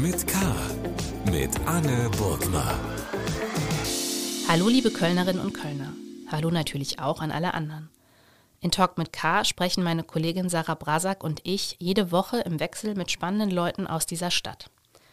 [0.00, 0.38] mit K.
[1.30, 2.74] Mit Anne Burgner.
[4.48, 5.92] Hallo liebe Kölnerinnen und Kölner.
[6.32, 7.90] Hallo natürlich auch an alle anderen.
[8.60, 12.94] In Talk mit K sprechen meine Kollegin Sarah Brasak und ich jede Woche im Wechsel
[12.94, 14.70] mit spannenden Leuten aus dieser Stadt.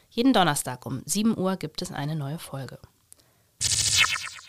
[0.10, 2.80] Jeden Donnerstag um 7 Uhr gibt es eine neue Folge.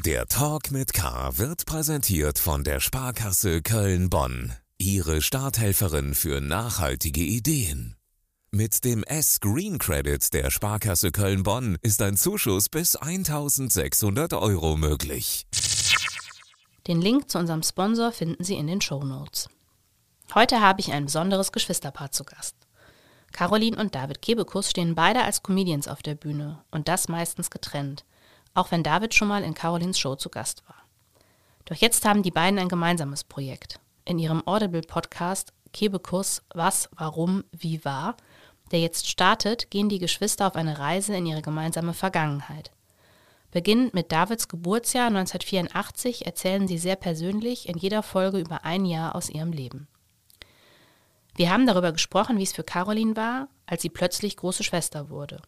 [0.04, 4.52] Der Talk mit K wird präsentiert von der Sparkasse Köln-Bonn.
[4.78, 7.97] Ihre Starthelferin für nachhaltige Ideen.
[8.50, 15.46] Mit dem S-Green Credit der Sparkasse Köln-Bonn ist ein Zuschuss bis 1600 Euro möglich.
[16.86, 19.50] Den Link zu unserem Sponsor finden Sie in den Show Notes.
[20.34, 22.56] Heute habe ich ein besonderes Geschwisterpaar zu Gast.
[23.32, 28.06] Caroline und David Kebekus stehen beide als Comedians auf der Bühne und das meistens getrennt,
[28.54, 30.82] auch wenn David schon mal in Carolins Show zu Gast war.
[31.66, 33.78] Doch jetzt haben die beiden ein gemeinsames Projekt.
[34.06, 38.16] In ihrem Audible-Podcast Kebekus Was, Warum, Wie war
[38.72, 42.70] der jetzt startet, gehen die Geschwister auf eine Reise in ihre gemeinsame Vergangenheit.
[43.50, 49.14] Beginnend mit Davids Geburtsjahr 1984 erzählen sie sehr persönlich in jeder Folge über ein Jahr
[49.14, 49.88] aus ihrem Leben.
[51.34, 55.40] Wir haben darüber gesprochen, wie es für Caroline war, als sie plötzlich große Schwester wurde.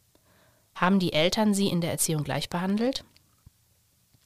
[0.75, 3.05] Haben die Eltern sie in der Erziehung gleich behandelt?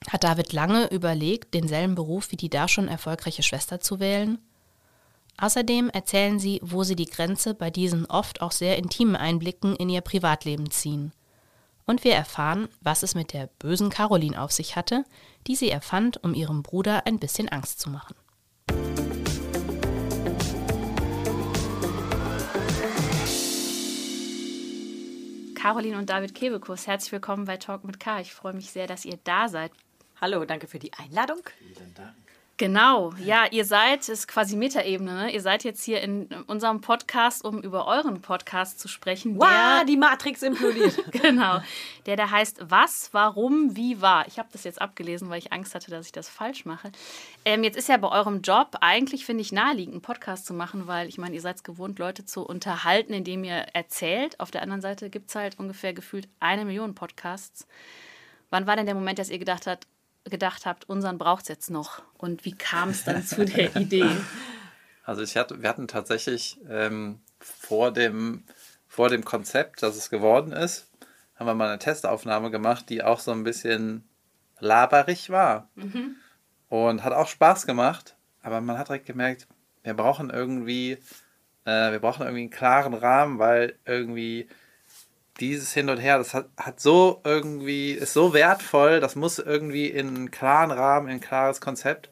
[0.08, 4.38] Hat David lange überlegt, denselben Beruf wie die da schon erfolgreiche Schwester zu wählen?
[5.36, 9.88] Außerdem erzählen sie, wo sie die Grenze bei diesen oft auch sehr intimen Einblicken in
[9.88, 11.12] ihr Privatleben ziehen.
[11.86, 15.04] Und wir erfahren, was es mit der bösen Caroline auf sich hatte,
[15.46, 18.14] die sie erfand, um ihrem Bruder ein bisschen Angst zu machen.
[25.56, 28.20] Caroline und David Kebekus, herzlich willkommen bei Talk mit K.
[28.20, 29.72] Ich freue mich sehr, dass ihr da seid.
[30.20, 31.40] Hallo, danke für die Einladung.
[31.58, 32.14] Vielen Dank.
[32.56, 35.32] Genau, ja, ihr seid, ist quasi Metaebene, ne?
[35.32, 39.36] ihr seid jetzt hier in unserem Podcast, um über euren Podcast zu sprechen.
[39.40, 40.96] Wow, die Matrix implodiert.
[41.10, 41.60] genau,
[42.06, 44.28] der da heißt Was, Warum, Wie war.
[44.28, 46.92] Ich habe das jetzt abgelesen, weil ich Angst hatte, dass ich das falsch mache.
[47.44, 50.86] Ähm, jetzt ist ja bei eurem Job eigentlich, finde ich, naheliegend, einen Podcast zu machen,
[50.86, 54.38] weil ich meine, ihr seid es gewohnt, Leute zu unterhalten, indem ihr erzählt.
[54.38, 57.66] Auf der anderen Seite gibt es halt ungefähr gefühlt eine Million Podcasts.
[58.50, 59.88] Wann war denn der Moment, dass ihr gedacht habt,
[60.24, 62.02] gedacht habt, unseren braucht es jetzt noch?
[62.16, 64.10] Und wie kam es dann zu der Idee?
[65.04, 68.44] Also ich hatte, wir hatten tatsächlich ähm, vor, dem,
[68.86, 70.90] vor dem Konzept, dass es geworden ist,
[71.36, 74.08] haben wir mal eine Testaufnahme gemacht, die auch so ein bisschen
[74.60, 75.68] laberig war.
[75.74, 76.16] Mhm.
[76.68, 79.46] Und hat auch Spaß gemacht, aber man hat direkt gemerkt,
[79.82, 80.92] wir brauchen irgendwie,
[81.64, 84.48] äh, wir brauchen irgendwie einen klaren Rahmen, weil irgendwie
[85.40, 89.86] dieses Hin und Her, das hat, hat so irgendwie, ist so wertvoll, das muss irgendwie
[89.88, 92.08] in einen klaren Rahmen, in ein klares Konzept.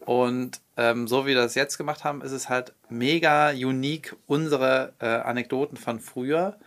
[0.00, 4.92] Und ähm, so wie wir das jetzt gemacht haben, ist es halt mega unique, unsere
[4.98, 6.58] äh, Anekdoten von früher.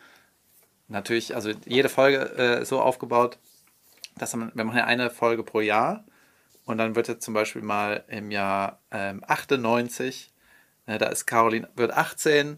[0.87, 3.37] Natürlich, also jede Folge äh, ist so aufgebaut,
[4.17, 6.05] dass man, wir machen ja eine Folge pro Jahr.
[6.65, 10.31] Und dann wird jetzt zum Beispiel mal im Jahr ähm, 98,
[10.87, 12.57] äh, da ist Caroline, wird 18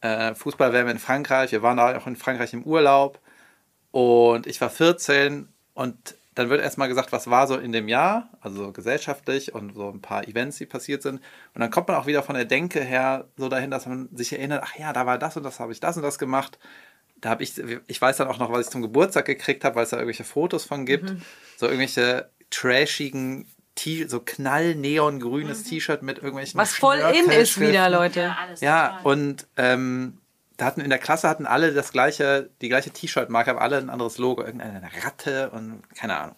[0.00, 1.52] äh, Fußball wären wir in Frankreich.
[1.52, 3.20] Wir waren da auch in Frankreich im Urlaub.
[3.90, 8.30] Und ich war 14 und dann wird erstmal gesagt, was war so in dem Jahr,
[8.40, 11.20] also gesellschaftlich und so ein paar Events, die passiert sind.
[11.52, 14.32] Und dann kommt man auch wieder von der Denke her so dahin, dass man sich
[14.32, 16.60] erinnert, ach ja, da war das und das, habe ich das und das gemacht.
[17.20, 17.54] Da habe ich,
[17.88, 20.22] ich weiß dann auch noch, was ich zum Geburtstag gekriegt habe, weil es da irgendwelche
[20.22, 21.10] Fotos von gibt.
[21.10, 21.22] Mhm.
[21.56, 23.46] So irgendwelche trashigen
[24.08, 25.68] so knall-neongrünes mhm.
[25.68, 26.58] T-Shirt mit irgendwelchen.
[26.58, 28.20] Was voll in ist wieder, Leute.
[28.20, 30.18] Ja, ja und ähm,
[30.56, 33.90] da hatten in der Klasse hatten alle das gleiche, die gleiche T-Shirt-Marke, aber alle ein
[33.90, 36.36] anderes Logo, irgendeine Ratte und keine Ahnung.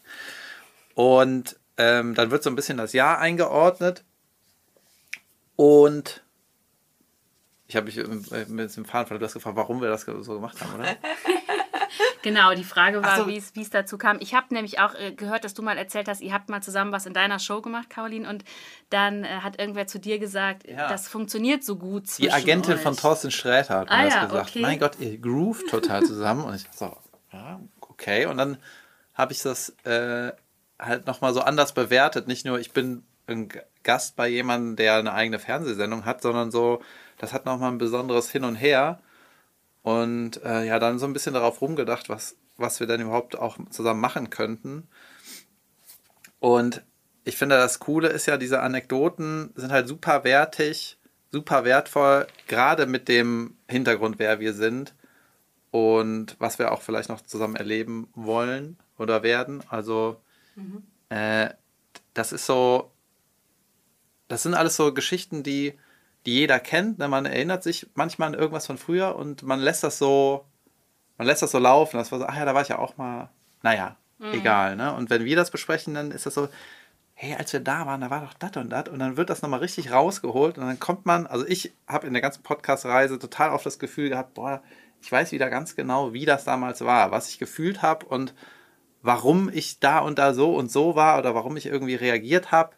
[0.95, 4.05] Und ähm, dann wird so ein bisschen das Jahr eingeordnet
[5.57, 6.23] und
[7.67, 7.97] ich habe mich
[8.49, 10.89] mit dem Fahren du hast gefragt, warum wir das so gemacht haben, oder?
[12.23, 13.27] Genau, die Frage war, so.
[13.29, 14.19] wie es dazu kam.
[14.21, 16.93] Ich habe nämlich auch äh, gehört, dass du mal erzählt hast, ihr habt mal zusammen
[16.93, 18.45] was in deiner Show gemacht, Caroline, und
[18.91, 20.89] dann äh, hat irgendwer zu dir gesagt, ja.
[20.89, 22.81] das funktioniert so gut zwischen Die Agentin euch.
[22.81, 24.51] von Thorsten Sträter hat ah, mir ja, das gesagt.
[24.51, 24.61] Okay.
[24.61, 26.45] Mein Gott, ihr groovt total zusammen.
[26.45, 26.97] und ich so,
[27.33, 28.27] ja, okay.
[28.27, 28.59] Und dann
[29.15, 30.33] habe ich das äh,
[30.79, 32.29] halt nochmal so anders bewertet.
[32.29, 33.49] Nicht nur, ich bin ein
[33.83, 36.83] Gast bei jemandem, der eine eigene Fernsehsendung hat, sondern so,
[37.19, 39.01] das hat nochmal ein besonderes Hin und Her.
[39.83, 43.57] Und äh, ja, dann so ein bisschen darauf rumgedacht, was, was wir denn überhaupt auch
[43.71, 44.89] zusammen machen könnten.
[46.39, 46.83] Und
[47.25, 50.99] ich finde, das Coole ist ja, diese Anekdoten sind halt super wertig,
[51.31, 54.95] super wertvoll, gerade mit dem Hintergrund, wer wir sind
[55.71, 59.63] und was wir auch vielleicht noch zusammen erleben wollen oder werden.
[59.69, 60.21] Also,
[60.57, 60.83] mhm.
[61.11, 61.51] äh,
[62.15, 62.91] das ist so,
[64.29, 65.79] das sind alles so Geschichten, die
[66.27, 66.99] die jeder kennt.
[66.99, 67.09] Ne?
[67.09, 70.45] Man erinnert sich manchmal an irgendwas von früher und man lässt das so,
[71.19, 71.97] man lässt das so laufen.
[71.97, 73.31] Das war so, ach ja, da war ich ja auch mal,
[73.63, 74.35] naja, Mhm.
[74.35, 74.77] egal.
[74.77, 74.95] Ne?
[74.95, 76.49] Und wenn wir das besprechen, dann ist das so,
[77.15, 78.89] hey, als wir da waren, da war doch das und das.
[78.89, 80.59] Und dann wird das nochmal richtig rausgeholt.
[80.59, 84.11] Und dann kommt man, also ich habe in der ganzen Podcast-Reise total oft das Gefühl
[84.11, 84.63] gehabt, boah,
[85.03, 88.35] ich weiß wieder ganz genau, wie das damals war, was ich gefühlt habe und
[89.03, 92.73] warum ich da und da so und so war oder warum ich irgendwie reagiert habe.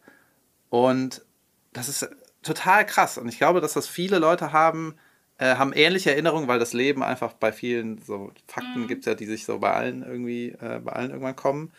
[0.70, 1.24] Und
[1.72, 2.08] das ist
[2.42, 3.18] total krass.
[3.18, 4.94] Und ich glaube, dass das viele Leute haben,
[5.38, 9.26] äh, haben ähnliche Erinnerungen, weil das Leben einfach bei vielen so Fakten gibt ja, die
[9.26, 11.72] sich so bei allen irgendwie, äh, bei allen irgendwann kommen.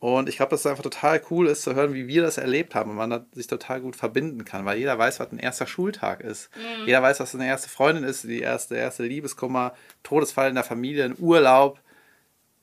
[0.00, 2.76] Und ich glaube, dass es einfach total cool ist zu hören, wie wir das erlebt
[2.76, 6.20] haben und man sich total gut verbinden kann, weil jeder weiß, was ein erster Schultag
[6.20, 6.50] ist.
[6.86, 9.74] Jeder weiß, was eine erste Freundin ist, die erste, erste Liebeskummer,
[10.04, 11.80] Todesfall in der Familie, ein Urlaub.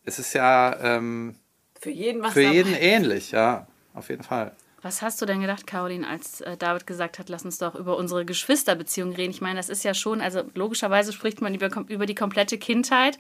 [0.06, 1.36] Es ist ja ähm,
[1.82, 4.54] Für jeden was für jeden ähnlich, ja, auf jeden Fall.
[4.86, 7.98] Was hast du denn gedacht, Caroline, als äh, David gesagt hat, lass uns doch über
[7.98, 9.32] unsere Geschwisterbeziehung reden?
[9.32, 13.18] Ich meine, das ist ja schon, also logischerweise spricht man über, über die komplette Kindheit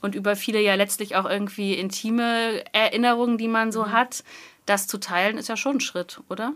[0.00, 4.22] und über viele ja letztlich auch irgendwie intime Erinnerungen, die man so hat.
[4.64, 6.54] Das zu teilen ist ja schon ein Schritt, oder?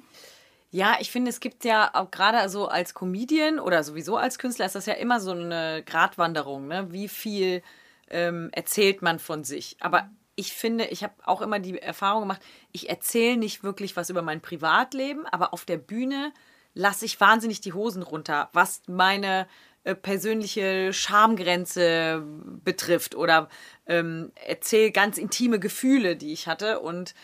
[0.71, 4.67] Ja, ich finde, es gibt ja auch gerade so als Comedian oder sowieso als Künstler
[4.67, 6.87] ist das ja immer so eine Gratwanderung, ne?
[6.93, 7.65] Wie viel
[8.11, 9.77] ähm, erzählt man von sich?
[9.81, 10.09] Aber
[10.43, 12.43] ich finde, ich habe auch immer die Erfahrung gemacht,
[12.73, 16.33] ich erzähle nicht wirklich was über mein Privatleben, aber auf der Bühne
[16.75, 19.47] lasse ich wahnsinnig die Hosen runter, was meine
[19.85, 22.25] äh, persönliche Schamgrenze
[22.65, 23.49] betrifft oder
[23.87, 26.81] ähm, erzähle ganz intime Gefühle, die ich hatte.
[26.81, 27.15] Und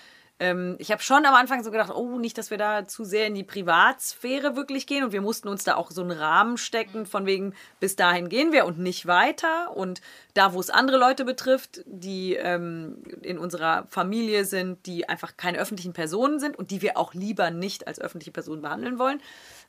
[0.41, 3.27] ähm, ich habe schon am Anfang so gedacht, oh, nicht, dass wir da zu sehr
[3.27, 5.03] in die Privatsphäre wirklich gehen.
[5.03, 8.53] Und wir mussten uns da auch so einen Rahmen stecken, von wegen, bis dahin gehen
[8.53, 9.77] wir und nicht weiter.
[9.77, 10.01] Und
[10.35, 15.59] da, wo es andere Leute betrifft, die ähm, in unserer Familie sind, die einfach keine
[15.59, 19.21] öffentlichen Personen sind und die wir auch lieber nicht als öffentliche Personen behandeln wollen,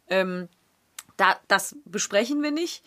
[0.08, 0.50] ähm,
[1.18, 2.84] da, das besprechen wir nicht.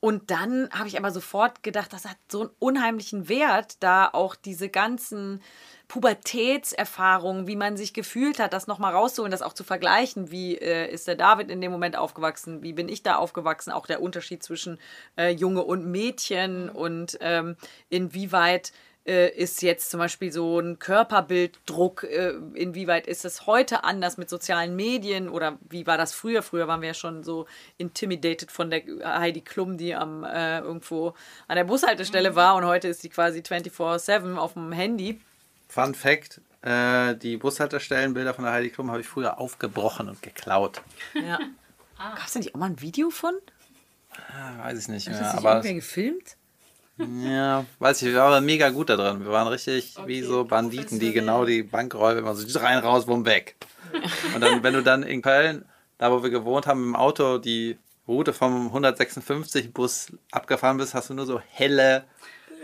[0.00, 4.36] Und dann habe ich aber sofort gedacht, das hat so einen unheimlichen Wert, da auch
[4.36, 5.42] diese ganzen
[5.88, 10.30] Pubertätserfahrungen, wie man sich gefühlt hat, das nochmal rauszuholen, das auch zu vergleichen.
[10.30, 12.62] Wie äh, ist der David in dem Moment aufgewachsen?
[12.62, 13.72] Wie bin ich da aufgewachsen?
[13.72, 14.78] Auch der Unterschied zwischen
[15.16, 17.56] äh, Junge und Mädchen und ähm,
[17.88, 18.72] inwieweit
[19.08, 24.28] äh, ist jetzt zum Beispiel so ein Körperbilddruck, äh, inwieweit ist es heute anders mit
[24.28, 26.42] sozialen Medien oder wie war das früher?
[26.42, 27.46] Früher waren wir ja schon so
[27.78, 31.14] intimidated von der Heidi Klum, die am äh, irgendwo
[31.46, 35.20] an der Bushaltestelle war und heute ist die quasi 24-7 auf dem Handy.
[35.68, 40.82] Fun Fact: äh, Die Bushaltestellenbilder von der Heidi Klum habe ich früher aufgebrochen und geklaut.
[41.14, 41.38] Ja.
[41.98, 43.34] Gab es da nicht auch mal ein Video von?
[44.32, 46.36] Ah, weiß ich nicht Hat mehr, das nicht aber irgendwer gefilmt?
[46.98, 49.24] ja, weiß ich, wir waren mega gut da drin.
[49.24, 53.24] Wir waren richtig wie so Banditen, die genau die Bankräuber immer so rein, raus, bumm,
[53.24, 53.54] weg.
[54.34, 55.64] Und dann, wenn du dann in Köln,
[55.98, 57.78] da wo wir gewohnt haben, im Auto die
[58.08, 62.04] Route vom 156-Bus abgefahren bist, hast du nur so helle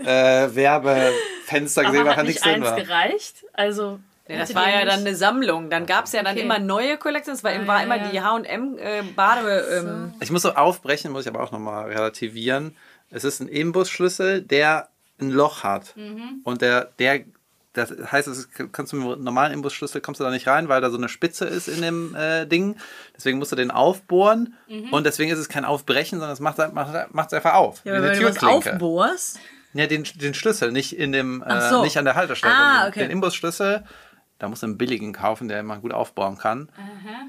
[0.02, 2.76] äh, Werbefenster gesehen, was da nichts drin war.
[2.76, 3.44] gereicht?
[3.52, 4.00] Also.
[4.26, 5.69] Ja, das war ja dann eine Sammlung.
[5.69, 6.44] Dann gab es ja dann Okay.
[6.44, 7.37] immer neue Kollektionen.
[7.37, 8.08] Es war, war ja, immer ja.
[8.08, 9.67] die H&M äh, Bade...
[9.70, 12.75] Ähm, Ich muss so aufbrechen, muss ich aber auch nochmal relativieren.
[13.11, 14.88] Es ist ein Imbusschlüssel, der
[15.20, 15.94] ein Loch hat.
[16.43, 17.20] Und der, der,
[17.75, 20.81] das heißt, es kannst du mit einem normalen Imbusschlüssel kommst du da nicht rein, weil
[20.81, 22.76] da so eine Spitze ist in dem äh, Ding.
[23.14, 24.55] Deswegen musst du den aufbohren.
[24.91, 27.82] Und deswegen ist es kein Aufbrechen, sondern es macht es einfach auf.
[27.84, 28.72] ja, aber wenn du was Türklinke.
[28.72, 29.39] aufbohrst...
[29.75, 31.83] Ja, den, den Schlüssel, nicht in dem, äh, so.
[31.83, 32.55] nicht an der Haltestelle.
[32.55, 33.01] Ah, okay.
[33.01, 33.85] Den Imbusschlüssel,
[34.39, 36.71] da musst du einen billigen kaufen, der man gut aufbauen kann.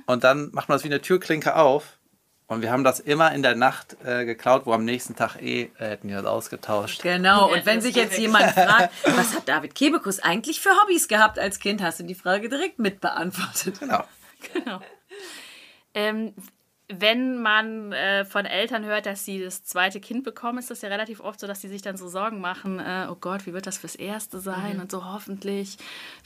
[0.06, 1.98] Und dann macht man das wie eine Türklinke auf.
[2.48, 5.72] Und wir haben das immer in der Nacht äh, geklaut, wo am nächsten Tag eh
[5.80, 7.02] äh, hätten wir das ausgetauscht.
[7.02, 11.40] Genau, und wenn sich jetzt jemand fragt, was hat David Kebekus eigentlich für Hobbys gehabt
[11.40, 13.80] als Kind, hast du die Frage direkt mitbeantwortet.
[13.80, 14.04] Genau.
[14.54, 14.80] Genau.
[15.96, 16.34] Ähm,
[16.88, 20.90] wenn man äh, von Eltern hört, dass sie das zweite Kind bekommen, ist das ja
[20.90, 23.66] relativ oft so, dass sie sich dann so Sorgen machen, äh, oh Gott, wie wird
[23.66, 25.78] das fürs erste sein und so hoffentlich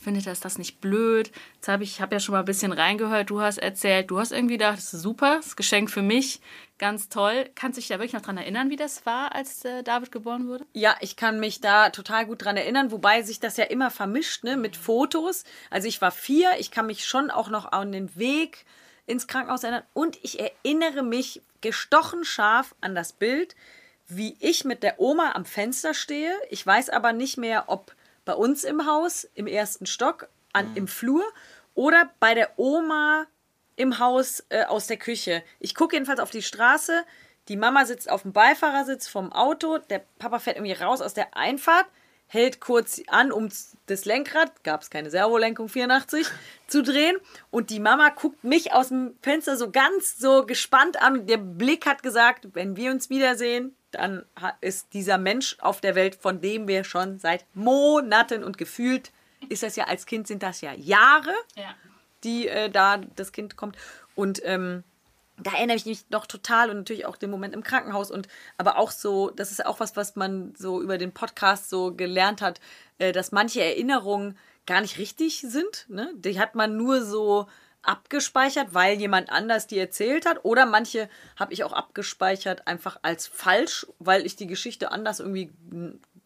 [0.01, 1.31] findet das das nicht blöd.
[1.55, 4.33] Jetzt habe ich, habe ja schon mal ein bisschen reingehört, du hast erzählt, du hast
[4.33, 6.41] irgendwie gedacht, das ist super, das Geschenk für mich,
[6.77, 7.49] ganz toll.
[7.55, 10.47] Kannst du dich da wirklich noch dran erinnern, wie das war, als äh, David geboren
[10.47, 10.65] wurde?
[10.73, 14.43] Ja, ich kann mich da total gut dran erinnern, wobei sich das ja immer vermischt
[14.43, 15.45] ne, mit Fotos.
[15.69, 18.65] Also ich war vier, ich kann mich schon auch noch an den Weg
[19.09, 23.55] ins Krankenhaus erinnern und ich erinnere mich gestochen scharf an das Bild,
[24.07, 26.33] wie ich mit der Oma am Fenster stehe.
[26.49, 30.87] Ich weiß aber nicht mehr, ob bei uns im Haus, im ersten Stock, an, im
[30.87, 31.23] Flur
[31.73, 33.25] oder bei der Oma
[33.75, 35.43] im Haus äh, aus der Küche.
[35.59, 37.03] Ich gucke jedenfalls auf die Straße.
[37.47, 39.77] Die Mama sitzt auf dem Beifahrersitz vom Auto.
[39.77, 41.87] Der Papa fährt irgendwie raus aus der Einfahrt,
[42.31, 43.49] hält kurz an, um
[43.87, 46.27] das Lenkrad, gab es keine Servolenkung 84,
[46.67, 47.17] zu drehen.
[47.49, 51.25] Und die Mama guckt mich aus dem Fenster so ganz so gespannt an.
[51.25, 54.23] Der Blick hat gesagt, wenn wir uns wiedersehen, dann
[54.61, 59.11] ist dieser Mensch auf der Welt, von dem wir schon seit Monaten und gefühlt
[59.49, 61.73] ist das ja als Kind sind das ja Jahre, Ja.
[62.23, 63.75] die äh, da das Kind kommt.
[64.15, 64.83] Und ähm,
[65.43, 68.27] da erinnere ich mich noch total und natürlich auch den Moment im Krankenhaus und
[68.57, 72.41] aber auch so, das ist auch was, was man so über den Podcast so gelernt
[72.41, 72.59] hat,
[72.97, 75.85] äh, dass manche Erinnerungen gar nicht richtig sind.
[75.89, 76.11] Ne?
[76.15, 77.47] Die hat man nur so
[77.81, 80.43] abgespeichert, weil jemand anders die erzählt hat.
[80.43, 85.51] Oder manche habe ich auch abgespeichert einfach als falsch, weil ich die Geschichte anders irgendwie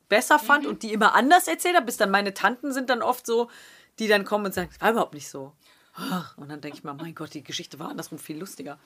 [0.09, 1.85] besser fand und die immer anders erzählt habe.
[1.85, 3.49] Bis dann meine Tanten sind dann oft so,
[3.99, 5.53] die dann kommen und sagen, es war überhaupt nicht so.
[6.37, 8.79] Und dann denke ich mir, mein Gott, die Geschichte war andersrum viel lustiger.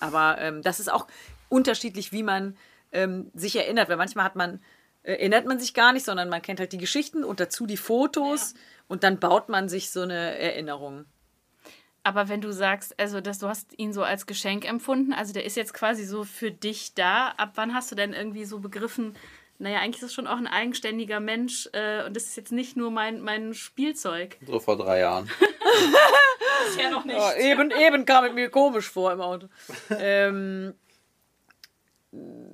[0.00, 1.06] Aber ähm, das ist auch
[1.48, 2.56] unterschiedlich, wie man
[2.92, 3.88] ähm, sich erinnert.
[3.88, 4.60] Weil manchmal hat man,
[5.02, 7.76] äh, erinnert man sich gar nicht, sondern man kennt halt die Geschichten und dazu die
[7.76, 8.54] Fotos
[8.88, 11.04] und dann baut man sich so eine Erinnerung.
[12.04, 15.44] Aber wenn du sagst, also dass du hast ihn so als Geschenk empfunden, also der
[15.44, 17.28] ist jetzt quasi so für dich da.
[17.36, 19.14] Ab wann hast du denn irgendwie so begriffen,
[19.58, 22.76] naja, eigentlich ist es schon auch ein eigenständiger Mensch äh, und das ist jetzt nicht
[22.76, 24.36] nur mein, mein Spielzeug.
[24.46, 25.30] So vor drei Jahren.
[26.68, 27.16] Ist ja noch nicht.
[27.16, 29.48] Ja, eben, eben kam es mir komisch vor im Auto.
[29.90, 30.74] ähm,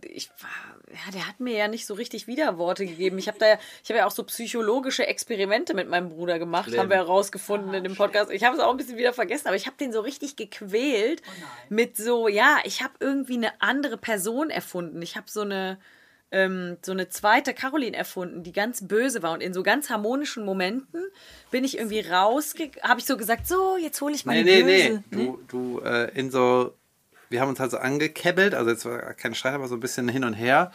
[0.03, 3.19] ich war, ja, der hat mir ja nicht so richtig Widerworte gegeben.
[3.19, 6.69] Ich habe da ja, ich habe ja auch so psychologische Experimente mit meinem Bruder gemacht,
[6.69, 6.81] Schlimm.
[6.81, 8.31] haben wir herausgefunden in dem Podcast.
[8.31, 11.23] Ich habe es auch ein bisschen wieder vergessen, aber ich habe den so richtig gequält
[11.69, 15.01] mit so, ja, ich habe irgendwie eine andere Person erfunden.
[15.03, 15.79] Ich habe so eine
[16.31, 20.45] ähm, so eine zweite Caroline erfunden, die ganz böse war und in so ganz harmonischen
[20.45, 21.01] Momenten
[21.51, 24.63] bin ich irgendwie rausgegangen, habe ich so gesagt, so, jetzt hole ich mal Nee, die
[24.65, 25.05] nee, Böse.
[25.11, 25.25] nee.
[25.27, 26.75] Du, du äh, in so,
[27.31, 30.09] wir haben uns halt so angekebbelt, also jetzt war kein Streit, aber so ein bisschen
[30.09, 30.73] hin und her.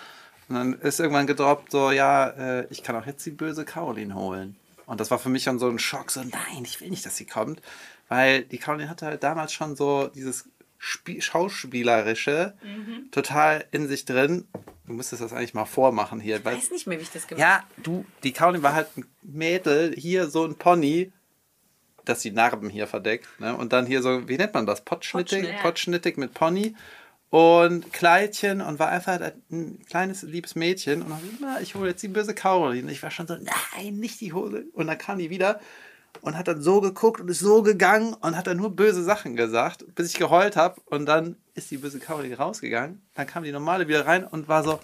[0.48, 4.16] Und dann ist irgendwann gedroppt, so, ja, äh, ich kann auch jetzt die böse Caroline
[4.16, 4.56] holen.
[4.88, 7.18] Und das war für mich schon so ein Schock, so, nein, ich will nicht, dass
[7.18, 7.62] sie kommt.
[8.08, 10.46] Weil die Caroline hatte halt damals schon so dieses
[10.82, 12.56] Spie Schauspielerische
[13.12, 14.48] total in sich drin.
[14.88, 16.38] Du müsstest das eigentlich mal vormachen hier.
[16.38, 19.06] Ich weiß nicht mehr, wie ich das gemacht ja, du, die Caroline war halt ein
[19.22, 21.12] Mädel, hier so ein Pony,
[22.06, 23.28] das die Narben hier verdeckt.
[23.40, 23.56] Ne?
[23.56, 24.82] Und dann hier so, wie nennt man das?
[24.82, 25.62] Potschnittig, Potschnitt.
[25.62, 26.76] Potschnittig mit Pony
[27.30, 29.20] und Kleidchen und war einfach
[29.52, 31.02] ein kleines, liebes Mädchen.
[31.02, 32.34] Und dann, na, ich hole jetzt die böse.
[32.34, 34.66] Und ich war schon so, nein, nicht die Hose.
[34.74, 35.60] Und dann kam die wieder
[36.22, 39.36] und hat dann so geguckt und ist so gegangen und hat dann nur böse Sachen
[39.36, 40.80] gesagt, bis ich geheult habe.
[40.86, 43.02] Und dann ist die böse Caroline rausgegangen.
[43.16, 44.80] Dann kam die normale wieder rein und war so,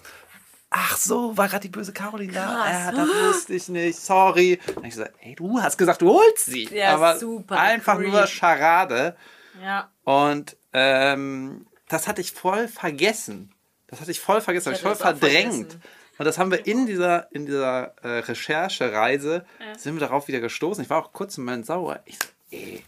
[0.70, 2.68] ach so, war gerade die böse Caroline da?
[2.70, 4.58] Ja, das wusste ich nicht, sorry.
[4.66, 6.68] Dann hab ich gesagt, ey, du hast gesagt, du holst sie.
[6.74, 8.10] Ja, Aber super einfach creep.
[8.10, 9.16] nur Scharade.
[9.62, 9.90] Ja.
[10.04, 13.52] Und ähm, das hatte ich voll vergessen.
[13.88, 15.52] Das hatte ich voll vergessen, Ich ich voll verdrängt.
[15.72, 15.82] vergessen.
[16.18, 19.44] Und das haben wir in dieser, in dieser äh, Recherchereise,
[19.76, 20.82] sind wir darauf wieder gestoßen.
[20.82, 22.00] Ich war auch kurz im Moment sauer.
[22.06, 22.82] Ich so, ey,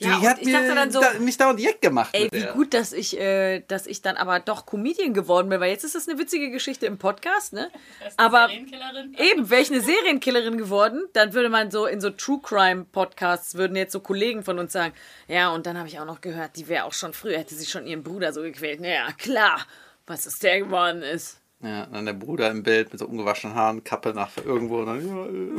[0.00, 2.10] die Ja, hat ich mir dachte dann so, da, mich da und Jeck gemacht.
[2.14, 2.52] Ey, wie der.
[2.52, 5.94] gut, dass ich, äh, dass ich dann aber doch Comedian geworden bin, weil jetzt ist
[5.94, 7.70] das eine witzige Geschichte im Podcast, ne?
[8.16, 12.86] Aber eben, wäre ich eine Serienkillerin geworden, dann würde man so in so True Crime
[12.90, 14.94] Podcasts würden jetzt so Kollegen von uns sagen,
[15.28, 17.66] ja, und dann habe ich auch noch gehört, die wäre auch schon früher, hätte sie
[17.66, 18.80] schon ihren Bruder so gequält.
[18.80, 19.66] Naja, klar,
[20.06, 21.39] was es der geworden ist.
[21.62, 24.78] Ja, und dann der Bruder im Bild mit so ungewaschenen Haaren, Kappe nach irgendwo.
[24.78, 25.58] Und dann,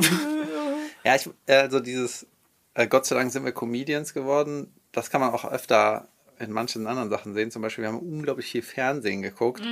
[1.04, 2.26] ja, ich, also dieses,
[2.74, 4.72] äh, Gott sei Dank sind wir Comedians geworden.
[4.90, 7.50] Das kann man auch öfter in manchen anderen Sachen sehen.
[7.50, 9.62] Zum Beispiel, wir haben unglaublich viel Fernsehen geguckt.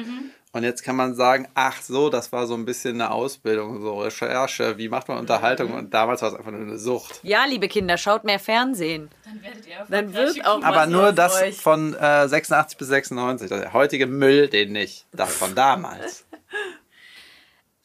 [0.53, 4.01] Und jetzt kann man sagen, ach so, das war so ein bisschen eine Ausbildung, so
[4.01, 5.73] Recherche, wie macht man Unterhaltung?
[5.73, 7.21] Und damals war es einfach nur eine Sucht.
[7.23, 9.11] Ja, liebe Kinder, schaut mehr Fernsehen.
[9.25, 11.57] Dann werdet ihr Dann wird auch Aber nur das euch.
[11.61, 13.49] von äh, 86 bis 96.
[13.49, 15.07] Der heutige Müll, den nicht.
[15.13, 16.25] Das von damals.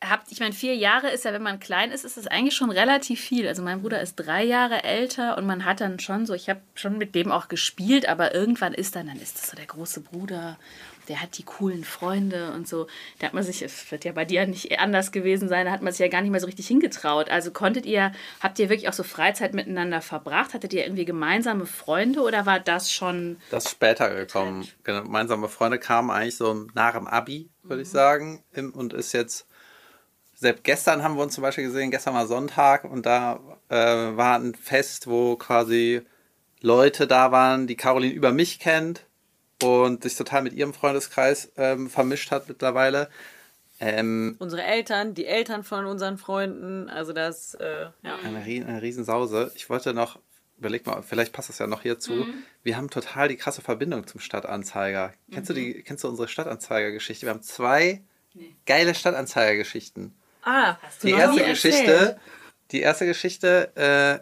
[0.04, 2.72] Habt, ich meine, vier Jahre ist ja, wenn man klein ist, ist das eigentlich schon
[2.72, 3.48] relativ viel.
[3.48, 6.62] Also mein Bruder ist drei Jahre älter und man hat dann schon so, ich habe
[6.76, 10.02] schon mit dem auch gespielt, aber irgendwann ist dann, dann ist das so der große
[10.02, 10.58] Bruder,
[11.08, 12.88] der hat die coolen Freunde und so.
[13.20, 15.82] Da hat man sich, es wird ja bei dir nicht anders gewesen sein, da hat
[15.82, 17.30] man sich ja gar nicht mehr so richtig hingetraut.
[17.30, 18.12] Also konntet ihr,
[18.42, 20.54] habt ihr wirklich auch so Freizeit miteinander verbracht?
[20.54, 24.68] Hattet ihr irgendwie gemeinsame Freunde oder war das schon Das ist später gekommen.
[24.84, 28.44] Gemeinsame Freunde kamen eigentlich so nach dem Abi, würde ich sagen.
[28.74, 29.48] Und ist jetzt,
[30.36, 33.40] selbst gestern haben wir uns zum Beispiel gesehen, gestern war Sonntag und da
[33.70, 36.02] äh, war ein Fest, wo quasi
[36.62, 39.06] Leute da waren, die Caroline über mich kennt
[39.64, 43.10] und sich total mit ihrem Freundeskreis ähm, vermischt hat mittlerweile.
[43.80, 48.18] Ähm, Unsere Eltern, die Eltern von unseren Freunden, also das, äh, ja.
[48.24, 49.52] Eine, Rie- eine Riesensause.
[49.56, 50.20] Ich wollte noch,
[50.58, 52.14] überleg mal, vielleicht passt das ja noch hierzu.
[52.14, 52.44] Mhm.
[52.64, 55.14] Wir haben total die krasse Verbindung zum Stadtanzeiger.
[55.32, 57.26] Kennst du die, kennst du unsere Stadtanzeiger-Geschichte?
[57.26, 58.02] Wir haben zwei
[58.66, 60.14] geile Stadtanzeiger-Geschichten.
[60.46, 62.18] Ah, Die noch erste nie Geschichte, erzählt.
[62.72, 64.20] die erste Geschichte, äh,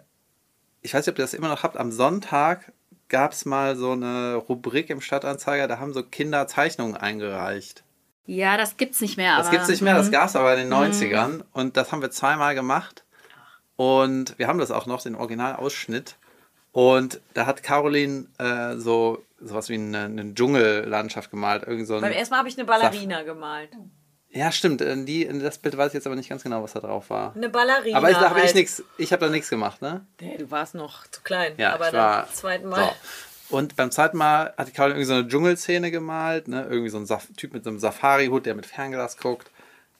[0.81, 2.71] ich weiß nicht, ob ihr das immer noch habt, am Sonntag
[3.09, 7.83] gab es mal so eine Rubrik im Stadtanzeiger, da haben so Kinder Zeichnungen eingereicht.
[8.25, 9.35] Ja, das gibt's nicht mehr.
[9.37, 10.11] Das aber, gibt es nicht mehr, das Mhm.
[10.13, 11.43] gab es aber in den 90ern.
[11.51, 13.03] Und das haben wir zweimal gemacht.
[13.75, 16.15] Und wir haben das auch noch, den Originalausschnitt.
[16.71, 21.63] Und da hat Caroline äh, so sowas wie eine, eine Dschungellandschaft gemalt.
[21.63, 23.71] Irgend so ein, Beim ersten Mal habe ich eine Ballerina gemalt.
[24.33, 24.81] Ja, stimmt.
[24.81, 27.09] In, die, in das Bild weiß ich jetzt aber nicht ganz genau, was da drauf
[27.11, 27.35] war.
[27.35, 27.97] Eine Ballerina.
[27.97, 28.55] Aber ich, da habe ich halt.
[28.55, 30.05] nichts, ich habe da nichts gemacht, ne?
[30.19, 31.53] Nee, du warst noch zu klein.
[31.57, 32.93] Ja, aber ich war, beim zweiten Mal.
[33.49, 33.57] So.
[33.57, 36.63] Und beim zweiten Mal hat die Caroline irgendwie so eine Dschungelszene gemalt, ne?
[36.63, 39.51] Irgendwie so ein Saf Typ mit so einem Safari-Hut, der mit Fernglas guckt.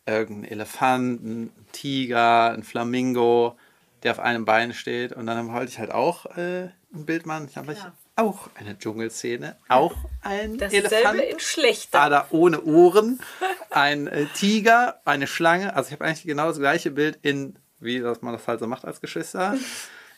[0.07, 3.55] Irgendein Elefant, ein Tiger, ein Flamingo,
[4.01, 5.13] der auf einem Bein steht.
[5.13, 7.47] Und dann wollte ich halt auch äh, ein Bild machen.
[7.49, 7.93] Ich habe Ja.
[8.15, 11.19] Auch eine Dschungelszene, auch ein Dasselbe Elefant.
[11.21, 11.99] in schlechter.
[11.99, 13.19] Aber ohne Ohren,
[13.69, 15.75] ein äh, Tiger, eine Schlange.
[15.75, 18.67] Also ich habe eigentlich genau das gleiche Bild in, wie das man das halt so
[18.67, 19.55] macht als Geschwister.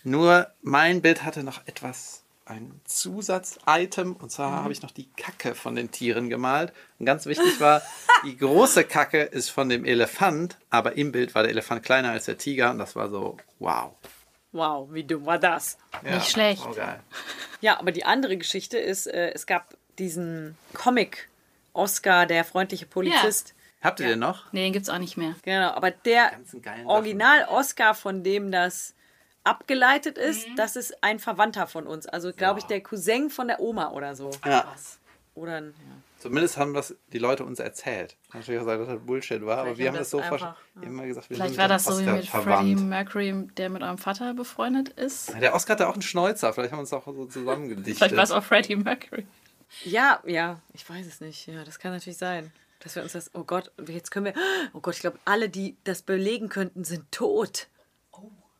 [0.03, 4.15] Nur mein Bild hatte noch etwas, ein Zusatzitem.
[4.15, 6.73] Und zwar habe ich noch die Kacke von den Tieren gemalt.
[6.99, 7.81] Und ganz wichtig war,
[8.23, 12.25] die große Kacke ist von dem Elefant, aber im Bild war der Elefant kleiner als
[12.25, 12.71] der Tiger.
[12.71, 13.95] Und das war so, wow.
[14.55, 15.77] Wow, wie dumm war das?
[16.03, 16.63] Ja, Nicht schlecht.
[16.65, 17.01] Oh, geil.
[17.61, 21.27] Ja, aber die andere Geschichte ist, äh, es gab diesen Comic
[21.73, 23.53] Oscar, der freundliche Polizist.
[23.81, 24.51] Habt ihr den noch?
[24.53, 25.35] Nee, den gibt's auch nicht mehr.
[25.43, 28.93] Genau, aber der Ganzen geilen Original Oscar, von dem das
[29.43, 30.55] abgeleitet ist, Mhm.
[30.55, 32.07] das ist ein Verwandter von uns.
[32.07, 34.31] Also, glaube ich, der Cousin von der Oma oder so.
[34.45, 34.73] Ja.
[35.35, 35.95] Oder ein, ja.
[36.17, 38.15] Zumindest haben das die Leute uns erzählt.
[38.33, 40.29] Natürlich auch sein, dass das Bullshit war, aber Vielleicht wir haben das das so einfach,
[40.39, 40.83] verstanden.
[40.83, 42.75] Immer gesagt, wir Vielleicht sind war das so wie mit Freddie.
[42.75, 45.33] Mercury, der mit eurem Vater befreundet ist.
[45.41, 47.97] Der Oscar hatte auch einen Schnäuzer, vielleicht haben wir uns auch so zusammengedichtet.
[47.97, 49.25] Vielleicht war es auch Freddie Mercury.
[49.83, 51.47] ja, ja, ich weiß es nicht.
[51.47, 52.51] Ja, das kann natürlich sein.
[52.79, 54.33] Dass wir uns das, oh Gott, jetzt können wir,
[54.73, 57.67] oh Gott, ich glaube, alle, die das belegen könnten, sind tot.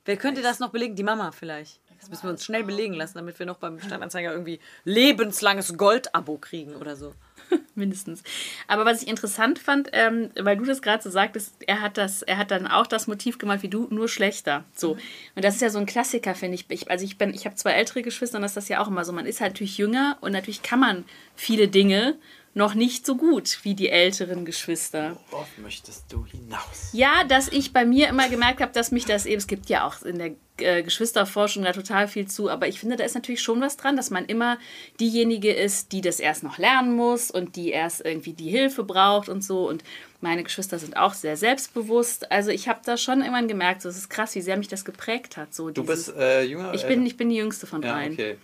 [0.04, 0.96] Wer könnte das noch belegen?
[0.96, 1.80] Die Mama vielleicht.
[2.06, 6.38] Das müssen wir uns schnell belegen lassen, damit wir noch beim Standanzeiger irgendwie lebenslanges Goldabo
[6.38, 7.16] kriegen oder so.
[7.76, 8.22] Mindestens.
[8.68, 12.22] Aber was ich interessant fand, ähm, weil du das gerade so sagtest, er hat das,
[12.22, 14.66] er hat dann auch das Motiv gemalt wie du, nur schlechter.
[14.76, 14.92] So.
[15.36, 16.66] Und das ist ja so ein Klassiker, finde ich.
[16.70, 16.92] ich.
[16.92, 19.04] Also ich bin, ich habe zwei ältere Geschwister und das ist das ja auch immer
[19.04, 19.12] so.
[19.12, 22.20] Man ist halt natürlich jünger und natürlich kann man viele Dinge
[22.58, 25.18] noch nicht so gut wie die älteren Geschwister.
[25.30, 26.90] Worauf möchtest du hinaus?
[26.94, 29.86] Ja, dass ich bei mir immer gemerkt habe, dass mich das eben, es gibt ja
[29.86, 33.42] auch in der äh, Geschwisterforschung da total viel zu, aber ich finde, da ist natürlich
[33.42, 34.58] schon was dran, dass man immer
[35.02, 39.28] diejenige ist, die das erst noch lernen muss und die erst irgendwie die Hilfe braucht
[39.28, 39.68] und so.
[39.68, 39.84] Und
[40.22, 42.32] meine Geschwister sind auch sehr selbstbewusst.
[42.32, 44.86] Also ich habe da schon irgendwann gemerkt, so, es ist krass, wie sehr mich das
[44.86, 45.54] geprägt hat.
[45.54, 46.74] So Du dieses- bist äh, jünger?
[46.74, 48.14] ich bin, ich bin die jüngste von Ja, dreien.
[48.14, 48.38] okay.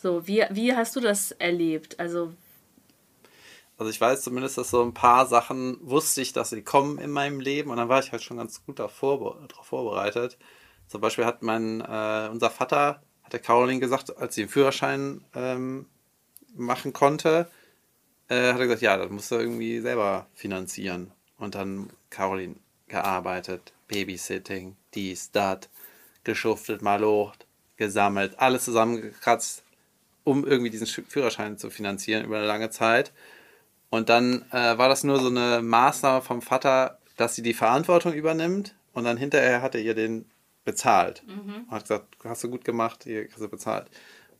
[0.00, 1.98] So, wie, wie hast du das erlebt?
[1.98, 2.32] Also,
[3.80, 7.10] Also ich weiß zumindest, dass so ein paar Sachen wusste ich, dass sie kommen in
[7.10, 10.36] meinem Leben und dann war ich halt schon ganz gut darauf vorbe darauf vorbereitet.
[10.86, 15.24] Zum Beispiel hat mein, äh, unser Vater, hat der Caroline gesagt, als sie den Führerschein
[15.34, 15.86] ähm,
[16.54, 17.50] machen konnte,
[18.28, 21.12] äh, hat er gesagt, ja, das musst du irgendwie selber finanzieren.
[21.38, 22.56] Und dann Caroline
[22.88, 25.70] gearbeitet, Babysitting, dies, das,
[26.24, 29.64] geschuftet, malocht, gesammelt, alles zusammengekratzt,
[30.24, 33.12] um irgendwie diesen Sch- Führerschein zu finanzieren über eine lange Zeit.
[33.90, 38.12] Und dann äh, war das nur so eine Maßnahme vom Vater, dass sie die Verantwortung
[38.12, 40.30] übernimmt und dann hinterher hat er ihr den
[40.64, 41.22] bezahlt.
[41.26, 43.88] Und hat gesagt, hast du gut gemacht, hier hast du bezahlt.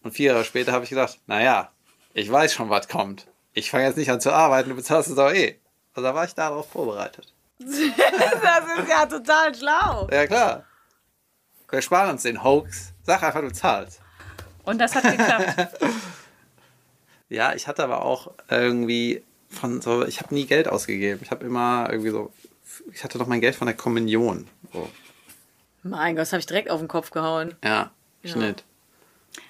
[0.03, 1.71] Und vier Jahre später habe ich gedacht, naja,
[2.15, 3.27] ich weiß schon, was kommt.
[3.53, 5.59] Ich fange jetzt nicht an zu arbeiten, du bezahlst es auch eh.
[5.95, 7.33] Also da war ich darauf vorbereitet.
[7.63, 10.09] Das ist ja total schlau.
[10.11, 10.65] Ja klar.
[11.69, 12.95] Wir sparen uns den Hoax.
[13.03, 14.01] Sag einfach, du zahlst.
[14.65, 15.69] und das hat geklappt.
[17.29, 21.21] Ja, ich hatte aber auch irgendwie von so, ich habe nie Geld ausgegeben.
[21.23, 22.33] Ich habe immer irgendwie so,
[22.93, 24.47] ich hatte noch mein Geld von der Kommunion.
[24.73, 24.89] So.
[25.83, 27.55] Mein Gott, das habe ich direkt auf den Kopf gehauen.
[27.65, 27.91] Ja,
[28.25, 28.65] Schnitt.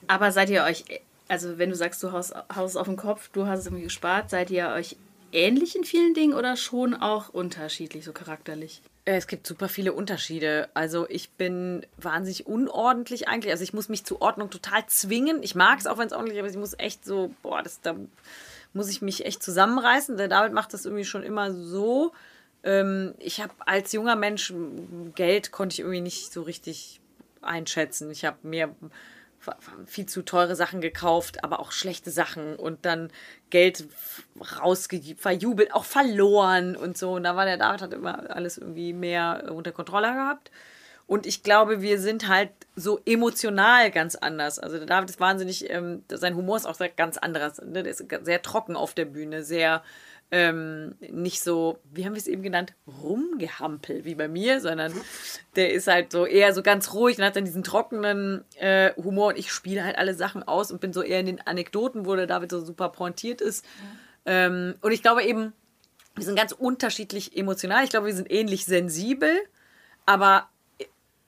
[0.06, 0.84] Aber seid ihr euch,
[1.28, 3.84] also wenn du sagst, du haust, haust es auf den Kopf, du hast es irgendwie
[3.84, 4.96] gespart, seid ihr euch
[5.32, 8.82] ähnlich in vielen Dingen oder schon auch unterschiedlich, so charakterlich?
[9.04, 10.68] Äh, Es gibt super viele Unterschiede.
[10.74, 13.52] Also ich bin wahnsinnig unordentlich eigentlich.
[13.52, 15.42] Also ich muss mich zur Ordnung total zwingen.
[15.42, 17.80] Ich mag es auch, wenn es ordentlich ist, aber ich muss echt so, boah, das,
[17.80, 17.94] da
[18.72, 20.16] muss ich mich echt zusammenreißen.
[20.16, 22.12] Der David macht das irgendwie schon immer so.
[22.62, 24.52] Ähm, ich habe als junger Mensch
[25.14, 27.00] Geld konnte ich irgendwie nicht so richtig
[27.42, 28.10] einschätzen.
[28.10, 28.74] Ich habe mir
[29.86, 33.10] viel zu teure Sachen gekauft, aber auch schlechte Sachen und dann
[33.48, 33.88] Geld
[34.60, 37.12] rausgegeben, verjubelt, auch verloren und so.
[37.12, 40.50] Und da war der David hat immer alles irgendwie mehr unter Kontrolle gehabt.
[41.10, 44.60] Und ich glaube, wir sind halt so emotional ganz anders.
[44.60, 47.60] Also der David ist wahnsinnig, ähm, sein Humor ist auch sehr, ganz anderes.
[47.60, 47.82] Ne?
[47.82, 49.82] Der ist sehr trocken auf der Bühne, sehr
[50.30, 54.92] ähm, nicht so, wie haben wir es eben genannt, rumgehampel wie bei mir, sondern
[55.56, 59.30] der ist halt so eher so ganz ruhig und hat dann diesen trockenen äh, Humor
[59.30, 62.14] und ich spiele halt alle Sachen aus und bin so eher in den Anekdoten, wo
[62.14, 63.64] der David so super pointiert ist.
[64.26, 65.54] Ähm, und ich glaube eben,
[66.14, 67.82] wir sind ganz unterschiedlich emotional.
[67.82, 69.36] Ich glaube, wir sind ähnlich sensibel,
[70.06, 70.48] aber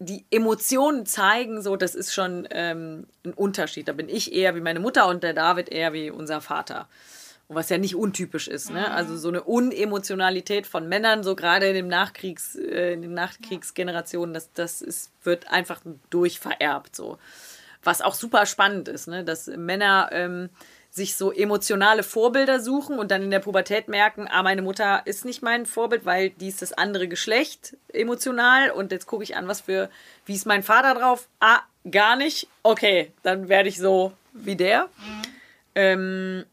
[0.04, 3.88] die Emotionen zeigen so, das ist schon ähm, ein Unterschied.
[3.88, 6.88] Da bin ich eher wie meine Mutter und der David eher wie unser Vater.
[7.48, 8.70] Und was ja nicht untypisch ist.
[8.70, 8.80] Ne?
[8.80, 8.92] Mhm.
[8.92, 14.34] Also so eine Unemotionalität von Männern, so gerade in, dem Nachkriegs, äh, in den Nachkriegsgenerationen,
[14.34, 16.96] das, das ist, wird einfach durchvererbt.
[16.96, 17.18] So.
[17.82, 19.24] Was auch super spannend ist, ne?
[19.24, 20.50] dass Männer ähm,
[20.92, 25.24] sich so emotionale Vorbilder suchen und dann in der Pubertät merken, ah, meine Mutter ist
[25.24, 29.48] nicht mein Vorbild, weil die ist das andere Geschlecht emotional und jetzt gucke ich an,
[29.48, 29.88] was für,
[30.26, 31.28] wie ist mein Vater drauf?
[31.40, 32.46] Ah, gar nicht.
[32.62, 34.90] Okay, dann werde ich so wie der.
[35.74, 36.44] Ähm,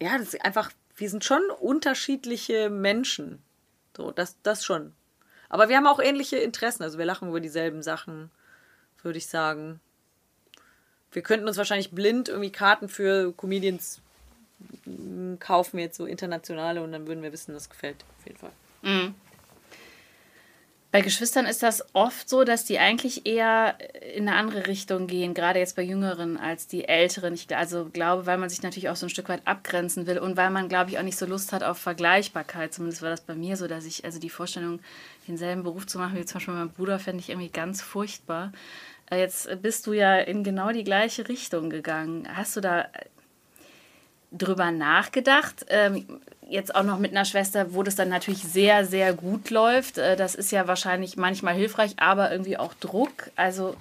[0.00, 3.42] ja, das ist einfach, wir sind schon unterschiedliche Menschen.
[3.94, 4.94] So, das, das schon.
[5.50, 6.84] Aber wir haben auch ähnliche Interessen.
[6.84, 8.30] Also wir lachen über dieselben Sachen,
[9.02, 9.80] würde ich sagen.
[11.14, 14.00] Wir könnten uns wahrscheinlich blind irgendwie Karten für Comedians
[14.84, 18.52] mm, kaufen, jetzt so internationale, und dann würden wir wissen, das gefällt auf jeden Fall.
[20.94, 23.76] Bei Geschwistern ist das oft so, dass die eigentlich eher
[24.14, 27.34] in eine andere Richtung gehen, gerade jetzt bei Jüngeren als die Älteren.
[27.34, 30.36] Ich also glaube, weil man sich natürlich auch so ein Stück weit abgrenzen will und
[30.36, 32.72] weil man, glaube ich, auch nicht so Lust hat auf Vergleichbarkeit.
[32.72, 34.78] Zumindest war das bei mir so, dass ich, also die Vorstellung,
[35.26, 38.52] denselben Beruf zu machen wie zum Beispiel mein Bruder, fände ich irgendwie ganz furchtbar.
[39.14, 42.28] Äh, Jetzt bist du ja in genau die gleiche Richtung gegangen.
[42.34, 42.86] Hast du da
[44.32, 45.64] drüber nachgedacht.
[45.68, 49.98] Ähm, jetzt auch noch mit einer Schwester, wo das dann natürlich sehr, sehr gut läuft.
[49.98, 53.30] Äh, das ist ja wahrscheinlich manchmal hilfreich, aber irgendwie auch Druck.
[53.36, 53.76] Also,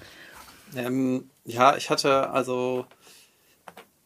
[0.75, 2.85] Ähm, ja, ich hatte also,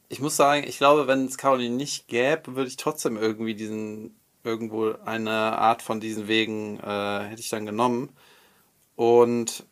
[0.09, 4.15] ich muss sagen, ich glaube, wenn es Caroline nicht gäbe, würde ich trotzdem irgendwie diesen,
[4.43, 8.09] irgendwo eine Art von diesen Wegen äh, hätte ich dann genommen.
[8.95, 9.65] Und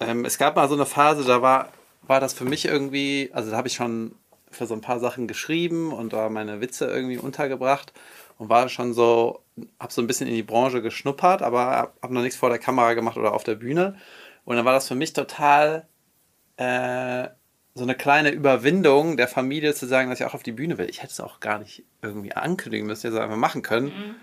[0.00, 3.50] ähm, es gab mal so eine Phase, da war, war das für mich irgendwie, also
[3.50, 4.14] da habe ich schon
[4.50, 7.92] für so ein paar Sachen geschrieben und da meine Witze irgendwie untergebracht
[8.38, 9.42] und war schon so,
[9.80, 12.58] habe so ein bisschen in die Branche geschnuppert, aber habe hab noch nichts vor der
[12.58, 13.96] Kamera gemacht oder auf der Bühne.
[14.44, 15.88] Und dann war das für mich total
[16.56, 17.28] äh,
[17.74, 20.88] so eine kleine Überwindung der Familie zu sagen, dass ich auch auf die Bühne will.
[20.88, 24.16] Ich hätte es auch gar nicht irgendwie ankündigen müssen, ich hätte es einfach machen können.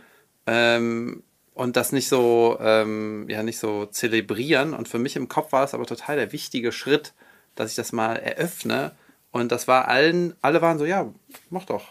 [0.48, 4.74] Ähm, und das nicht so, ähm, ja, nicht so zelebrieren.
[4.74, 7.14] Und für mich im Kopf war es aber total der wichtige Schritt,
[7.56, 8.96] dass ich das mal eröffne.
[9.32, 11.12] Und das war allen, alle waren so, ja,
[11.50, 11.86] mach doch.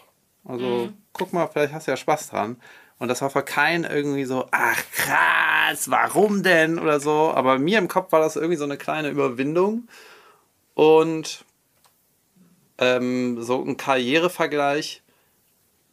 [0.45, 2.57] Also guck mal, vielleicht hast du ja Spaß dran.
[2.99, 6.79] Und das war für keinen irgendwie so, ach krass, warum denn?
[6.79, 7.31] Oder so.
[7.33, 9.87] Aber mir im Kopf war das irgendwie so eine kleine Überwindung.
[10.73, 11.45] Und
[12.77, 15.03] ähm, so ein Karrierevergleich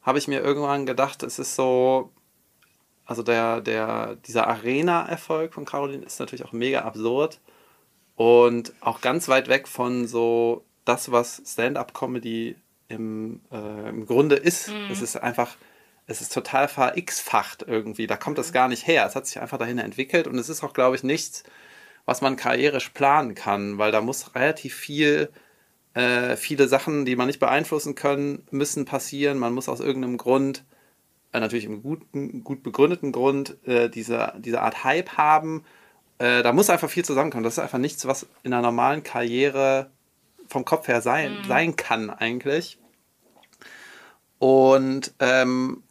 [0.02, 2.10] habe ich mir irgendwann gedacht, es ist so,
[3.10, 7.40] also der, der, dieser Arena-Erfolg von Caroline ist natürlich auch mega absurd
[8.14, 12.54] und auch ganz weit weg von so das, was Stand-up-Comedy
[12.86, 14.70] im, äh, im Grunde ist.
[14.92, 15.56] Es ist einfach,
[16.06, 18.06] es ist total ver-X-facht irgendwie.
[18.06, 19.04] Da kommt das gar nicht her.
[19.06, 21.42] Es hat sich einfach dahin entwickelt und es ist auch, glaube ich, nichts,
[22.04, 25.30] was man karrierisch planen kann, weil da muss relativ viel,
[25.94, 29.36] äh, viele Sachen, die man nicht beeinflussen können, müssen passieren.
[29.36, 30.62] Man muss aus irgendeinem Grund,
[31.38, 35.64] natürlich im guten, gut begründeten Grund, äh, diese, diese Art Hype haben.
[36.18, 37.44] Äh, da muss einfach viel zusammenkommen.
[37.44, 39.90] Das ist einfach nichts, was in einer normalen Karriere
[40.48, 42.78] vom Kopf her sein, sein kann eigentlich.
[44.38, 45.82] Und ähm,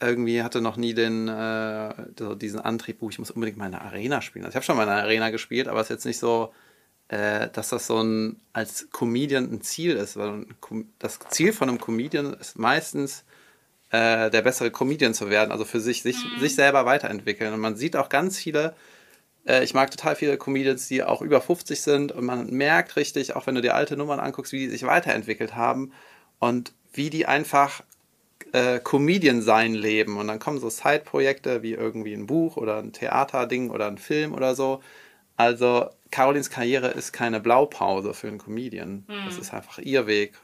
[0.00, 4.20] irgendwie hatte noch nie den, äh, so diesen Antrieb, wo ich muss unbedingt einer Arena
[4.20, 4.44] spielen.
[4.44, 6.52] Also ich habe schon mal in einer Arena gespielt, aber es ist jetzt nicht so,
[7.08, 10.16] äh, dass das so ein als Comedian ein Ziel ist.
[10.16, 10.46] Weil
[10.98, 13.24] das Ziel von einem Comedian ist meistens
[13.90, 17.52] äh, der bessere Comedian zu werden, also für sich, sich, sich selber weiterentwickeln.
[17.54, 18.74] Und man sieht auch ganz viele,
[19.46, 23.36] äh, ich mag total viele Comedians, die auch über 50 sind und man merkt richtig,
[23.36, 25.92] auch wenn du dir alte Nummern anguckst, wie die sich weiterentwickelt haben
[26.38, 27.82] und wie die einfach
[28.52, 30.16] äh, Comedian sein leben.
[30.16, 34.34] Und dann kommen so Side-Projekte wie irgendwie ein Buch oder ein Theaterding oder ein Film
[34.34, 34.82] oder so.
[35.36, 39.04] Also Carolins Karriere ist keine Blaupause für einen Comedian.
[39.26, 40.34] Das ist einfach ihr Weg.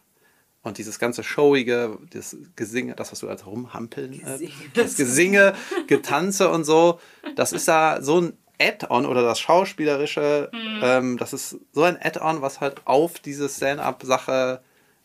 [0.62, 5.54] Und dieses ganze Showige, das Gesinge, das, was du als rumhampeln, äh, das Gesinge,
[5.88, 7.00] Getanze und so,
[7.34, 10.50] das ist da so ein Add-on oder das Schauspielerische,
[10.82, 14.62] ähm, das ist so ein Add-on, was halt auf diese Stand-up-Sache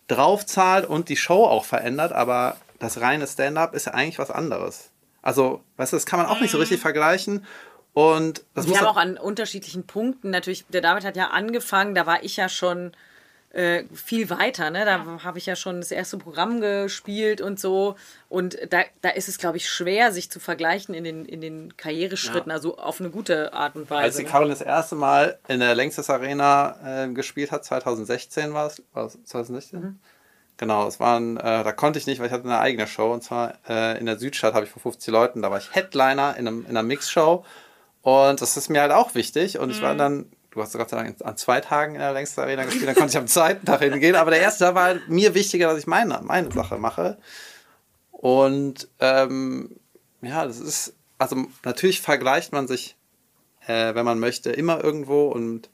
[0.07, 4.91] draufzahlt und die Show auch verändert, aber das reine Stand-up ist ja eigentlich was anderes.
[5.21, 7.45] Also, weißt du, das kann man auch nicht so richtig vergleichen.
[7.93, 11.95] Und das Wir muss haben auch an unterschiedlichen Punkten natürlich, der David hat ja angefangen,
[11.95, 12.91] da war ich ja schon
[13.51, 14.85] äh, viel weiter, ne?
[14.85, 17.95] Da habe ich ja schon das erste Programm gespielt und so.
[18.29, 21.75] Und da, da ist es, glaube ich, schwer, sich zu vergleichen in den, in den
[21.77, 22.55] Karriereschritten, Ja.
[22.55, 24.17] also auf eine gute Art und Als Weise.
[24.19, 24.29] die ne?
[24.29, 29.05] Caroline das erste Mal in der Längstes Arena äh, gespielt hat, 2016 war es, war
[29.05, 29.99] es 2016?
[30.57, 33.23] Genau, es waren, äh, da konnte ich nicht, weil ich hatte eine eigene Show und
[33.23, 36.47] zwar äh, in der Südstadt habe ich vor 50 Leuten, da war ich Headliner in,
[36.47, 37.45] einem, in einer Mixshow
[38.01, 40.97] und das ist mir halt auch wichtig und ich war dann, du hast Gott sei
[40.97, 43.81] Dank an zwei Tagen in der längsten Arena gespielt, dann konnte ich am zweiten Tag
[43.81, 47.17] hingehen, aber der erste Tag war halt mir wichtiger, dass ich meine, meine Sache mache.
[48.11, 49.75] Und ähm,
[50.21, 52.97] ja, das ist, also natürlich vergleicht man sich,
[53.67, 55.69] äh, wenn man möchte, immer irgendwo und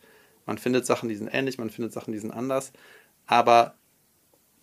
[0.45, 2.73] man findet Sachen, die sind ähnlich, man findet Sachen, die sind anders,
[3.25, 3.75] aber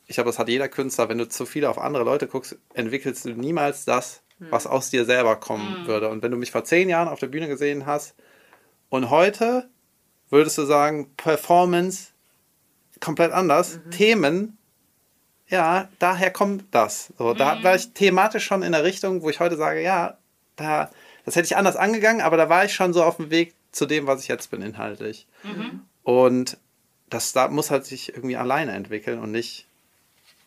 [0.07, 3.25] ich glaube, das hat jeder Künstler, wenn du zu viel auf andere Leute guckst, entwickelst
[3.25, 6.09] du niemals das, was aus dir selber kommen würde.
[6.09, 8.17] Und wenn du mich vor zehn Jahren auf der Bühne gesehen hast
[8.89, 9.69] und heute
[10.31, 12.09] würdest du sagen, Performance
[13.01, 14.59] komplett anders, Themen,
[15.49, 17.13] ja, daher kommt das.
[17.19, 20.17] So, Da war ich thematisch schon in der Richtung, wo ich heute sage, ja,
[20.57, 20.91] da,
[21.25, 23.87] das hätte ich anders angegangen, aber da war ich schon so auf dem Weg zu
[23.87, 25.27] dem, was ich jetzt bin, inhaltlich.
[26.03, 26.57] Und
[27.09, 29.67] das da muss halt sich irgendwie alleine entwickeln und nicht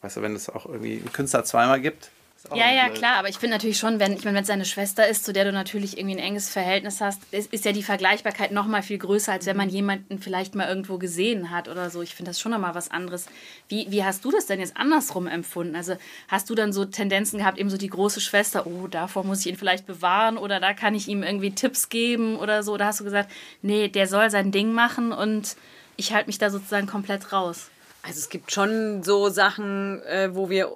[0.04, 2.12] Weißt du, wenn es auch irgendwie einen Künstler zweimal gibt.
[2.52, 2.98] Ja, ja, blöd.
[2.98, 5.32] klar, aber ich finde natürlich schon, wenn ich meine, wenn es deine Schwester ist, zu
[5.32, 8.84] der du natürlich irgendwie ein enges Verhältnis hast, ist, ist ja die Vergleichbarkeit noch mal
[8.84, 12.02] viel größer, als wenn man jemanden vielleicht mal irgendwo gesehen hat oder so.
[12.02, 13.28] Ich finde das schon noch mal was anderes.
[13.70, 15.76] Wie, wie hast du das denn jetzt andersrum empfunden?
[15.76, 15.96] Also
[16.28, 19.48] hast du dann so Tendenzen gehabt, eben so die große Schwester, oh, davor muss ich
[19.48, 22.74] ihn vielleicht bewahren oder da kann ich ihm irgendwie Tipps geben oder so?
[22.74, 25.56] Oder hast du gesagt, nee, der soll sein Ding machen und
[25.96, 27.70] ich halte mich da sozusagen komplett raus?
[28.06, 30.76] Also es gibt schon so Sachen, äh, wo wir,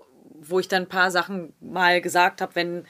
[0.50, 2.86] wo ich dann ein paar Sachen mal gesagt habe, wenn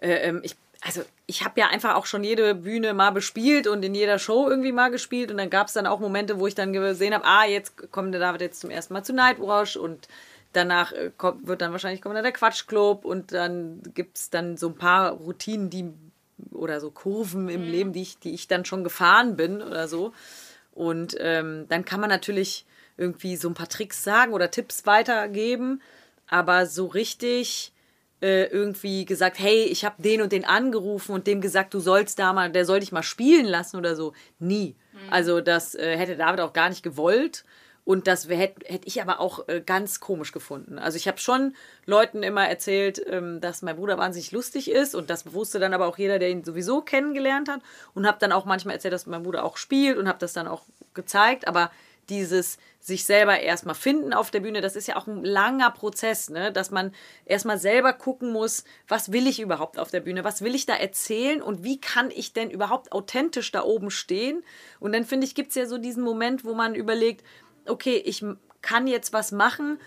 [0.00, 3.84] äh, ähm, ich, also ich habe ja einfach auch schon jede Bühne mal bespielt und
[3.84, 5.30] in jeder Show irgendwie mal gespielt.
[5.30, 8.14] Und dann gab es dann auch Momente, wo ich dann gesehen habe, ah, jetzt kommt
[8.14, 10.08] der David jetzt zum ersten Mal zu Nightwash und
[10.52, 14.56] danach äh, kommt, wird dann wahrscheinlich kommen dann der Quatschclub und dann gibt es dann
[14.56, 15.92] so ein paar Routinen, die
[16.52, 20.12] oder so Kurven im Leben, die ich, die ich dann schon gefahren bin oder so.
[20.72, 22.66] Und ähm, dann kann man natürlich
[22.98, 25.80] irgendwie so ein paar Tricks sagen oder Tipps weitergeben,
[26.28, 27.72] aber so richtig
[28.22, 32.18] äh, irgendwie gesagt, hey, ich habe den und den angerufen und dem gesagt, du sollst
[32.18, 34.12] da mal, der soll dich mal spielen lassen oder so.
[34.38, 34.76] Nie.
[35.10, 37.44] Also das äh, hätte David auch gar nicht gewollt.
[37.84, 40.76] Und das hätte hätt ich aber auch äh, ganz komisch gefunden.
[40.76, 45.08] Also ich habe schon Leuten immer erzählt, ähm, dass mein Bruder wahnsinnig lustig ist und
[45.08, 47.60] das wusste dann aber auch jeder, der ihn sowieso kennengelernt hat.
[47.94, 50.48] Und habe dann auch manchmal erzählt, dass mein Bruder auch spielt und habe das dann
[50.48, 51.46] auch gezeigt.
[51.46, 51.70] Aber
[52.08, 56.30] dieses sich selber erstmal finden auf der Bühne, das ist ja auch ein langer Prozess,
[56.30, 56.52] ne?
[56.52, 56.92] dass man
[57.24, 60.74] erstmal selber gucken muss, was will ich überhaupt auf der Bühne, was will ich da
[60.74, 64.44] erzählen und wie kann ich denn überhaupt authentisch da oben stehen.
[64.78, 67.24] Und dann finde ich, gibt es ja so diesen Moment, wo man überlegt,
[67.66, 68.24] okay, ich
[68.62, 69.78] kann jetzt was machen,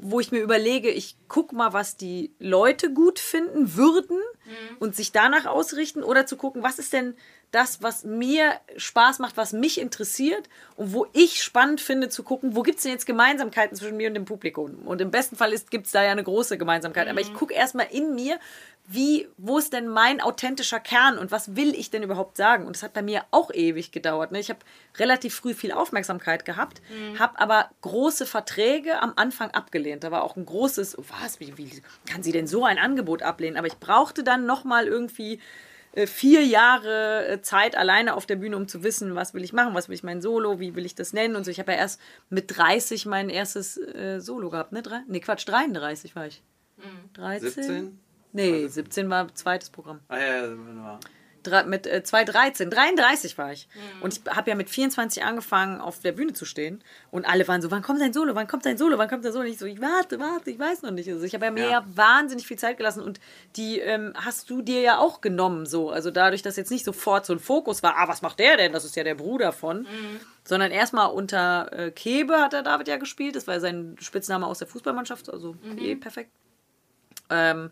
[0.00, 4.18] wo ich mir überlege, ich guck mal, was die Leute gut finden würden
[4.78, 7.16] und sich danach ausrichten oder zu gucken, was ist denn
[7.50, 12.56] das, was mir Spaß macht, was mich interessiert und wo ich spannend finde zu gucken,
[12.56, 14.74] wo gibt es denn jetzt Gemeinsamkeiten zwischen mir und dem Publikum?
[14.84, 17.08] Und im besten Fall gibt es da ja eine große Gemeinsamkeit.
[17.08, 18.38] Aber ich gucke erstmal in mir,
[18.86, 22.66] wie, wo ist denn mein authentischer Kern und was will ich denn überhaupt sagen?
[22.66, 24.30] Und es hat bei mir auch ewig gedauert.
[24.30, 24.40] Ne?
[24.40, 24.58] Ich habe
[24.98, 26.82] relativ früh viel Aufmerksamkeit gehabt,
[27.18, 30.04] habe aber große Verträge am Anfang abgelehnt.
[30.04, 33.56] Da war auch ein großes, was, wie, wie kann sie denn so ein Angebot ablehnen?
[33.56, 35.40] Aber ich brauchte dann nochmal irgendwie
[36.06, 39.74] vier Jahre äh, Zeit alleine auf der Bühne, um zu wissen, was will ich machen,
[39.74, 41.50] was will ich mein Solo, wie will ich das nennen und so.
[41.50, 44.82] Ich habe ja erst mit 30 mein erstes äh, Solo gehabt, ne?
[44.82, 46.42] Drei, nee, Quatsch, 33 war ich.
[47.14, 47.50] 13?
[47.50, 47.98] 17?
[48.32, 50.00] Nee, 17 war zweites Programm.
[50.08, 51.00] Ah ja, ja,
[51.66, 53.68] mit äh, 213, 33 war ich.
[54.00, 56.82] Und ich habe ja mit 24 angefangen, auf der Bühne zu stehen.
[57.10, 59.32] Und alle waren so, wann kommt dein Solo, wann kommt dein Solo, wann kommt dein
[59.32, 59.44] Solo?
[59.44, 61.08] Und ich so, ich warte, warte, ich weiß noch nicht.
[61.10, 61.84] Also ich habe ja mir Ja.
[61.94, 63.20] wahnsinnig viel Zeit gelassen und
[63.56, 65.90] die ähm, hast du dir ja auch genommen so.
[65.90, 68.72] Also dadurch, dass jetzt nicht sofort so ein Fokus war, ah, was macht der denn?
[68.72, 69.86] Das ist ja der Bruder von.
[70.46, 73.34] Sondern erstmal unter äh, Kebe hat der David ja gespielt.
[73.36, 75.30] Das war ja sein Spitzname aus der Fußballmannschaft.
[75.32, 76.30] Also eh perfekt.
[77.30, 77.70] Ähm,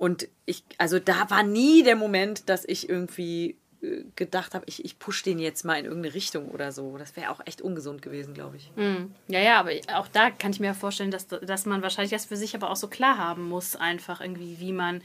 [0.00, 4.82] und ich, also da war nie der Moment, dass ich irgendwie äh, gedacht habe, ich,
[4.82, 6.96] ich push den jetzt mal in irgendeine Richtung oder so.
[6.96, 8.72] Das wäre auch echt ungesund gewesen, glaube ich.
[9.28, 12.38] Ja, ja, aber auch da kann ich mir vorstellen, dass, dass man wahrscheinlich das für
[12.38, 15.02] sich aber auch so klar haben muss, einfach irgendwie, wie man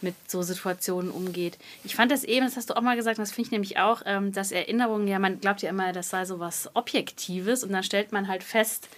[0.00, 1.56] mit so Situationen umgeht.
[1.84, 4.02] Ich fand das eben, das hast du auch mal gesagt, das finde ich nämlich auch,
[4.06, 7.84] ähm, dass Erinnerungen, ja, man glaubt ja immer, das sei so was Objektives und dann
[7.84, 8.88] stellt man halt fest,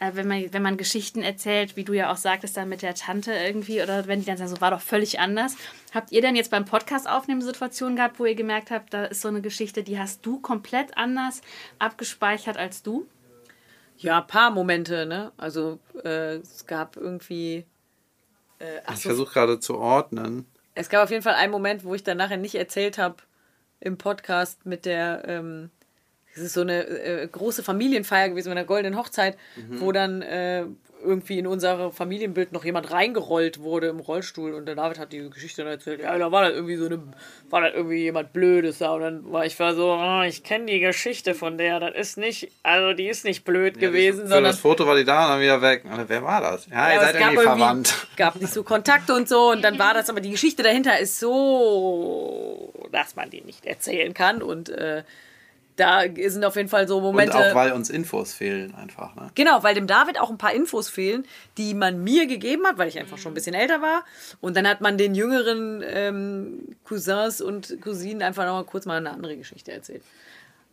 [0.00, 3.32] wenn, man, wenn man Geschichten erzählt, wie du ja auch sagtest, dann mit der Tante
[3.32, 5.56] irgendwie, oder wenn die dann sagen, so war doch völlig anders.
[5.92, 9.22] Habt ihr denn jetzt beim Podcast aufnehmen Situationen gehabt, wo ihr gemerkt habt, da ist
[9.22, 11.40] so eine Geschichte, die hast du komplett anders
[11.80, 13.08] abgespeichert als du?
[13.96, 15.32] Ja, ein paar Momente, ne?
[15.36, 17.66] Also äh, es gab irgendwie.
[18.60, 20.46] Äh, ach Ich versuche gerade zu ordnen.
[20.76, 23.16] es gab auf jeden Fall einen Moment, wo ich dann nachher nicht erzählt habe
[23.80, 25.24] im Podcast mit der.
[25.26, 25.70] Ähm,
[26.38, 29.36] es ist so eine äh, große Familienfeier gewesen mit einer goldenen Hochzeit,
[29.80, 30.64] wo dann äh,
[31.02, 35.30] irgendwie in unser Familienbild noch jemand reingerollt wurde im Rollstuhl und der David hat die
[35.30, 37.02] Geschichte dann erzählt, ja, da war das irgendwie so eine,
[37.50, 40.66] war das irgendwie jemand Blödes da und dann war ich war so, oh, ich kenne
[40.66, 44.28] die Geschichte von der, das ist nicht, also die ist nicht blöd ja, gewesen, für
[44.28, 44.44] sondern...
[44.44, 45.84] das Foto war die da und dann wieder weg.
[45.84, 46.66] Und wer war das?
[46.66, 48.06] Ja, ja ihr seid irgendwie verwandt.
[48.16, 51.18] gab nicht so Kontakte und so und dann war das, aber die Geschichte dahinter ist
[51.18, 55.04] so, dass man die nicht erzählen kann und äh,
[55.78, 57.36] da sind auf jeden Fall so Momente.
[57.36, 59.14] Und auch weil uns Infos fehlen einfach.
[59.14, 59.30] Ne?
[59.34, 61.24] Genau, weil dem David auch ein paar Infos fehlen,
[61.56, 64.04] die man mir gegeben hat, weil ich einfach schon ein bisschen älter war.
[64.40, 68.96] Und dann hat man den jüngeren ähm, Cousins und Cousinen einfach noch mal kurz mal
[68.96, 70.02] eine andere Geschichte erzählt.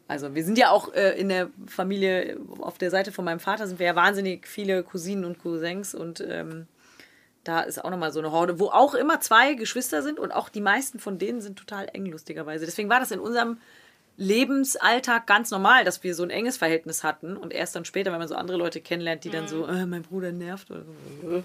[0.07, 3.67] Also wir sind ja auch äh, in der Familie, auf der Seite von meinem Vater
[3.67, 6.67] sind wir ja wahnsinnig viele Cousinen und Cousins und ähm,
[7.43, 10.49] da ist auch nochmal so eine Horde, wo auch immer zwei Geschwister sind und auch
[10.49, 12.65] die meisten von denen sind total eng, lustigerweise.
[12.65, 13.57] Deswegen war das in unserem
[14.17, 18.19] Lebensalltag ganz normal, dass wir so ein enges Verhältnis hatten und erst dann später, wenn
[18.19, 20.83] man so andere Leute kennenlernt, die dann so, äh, mein Bruder nervt oder
[21.21, 21.43] so.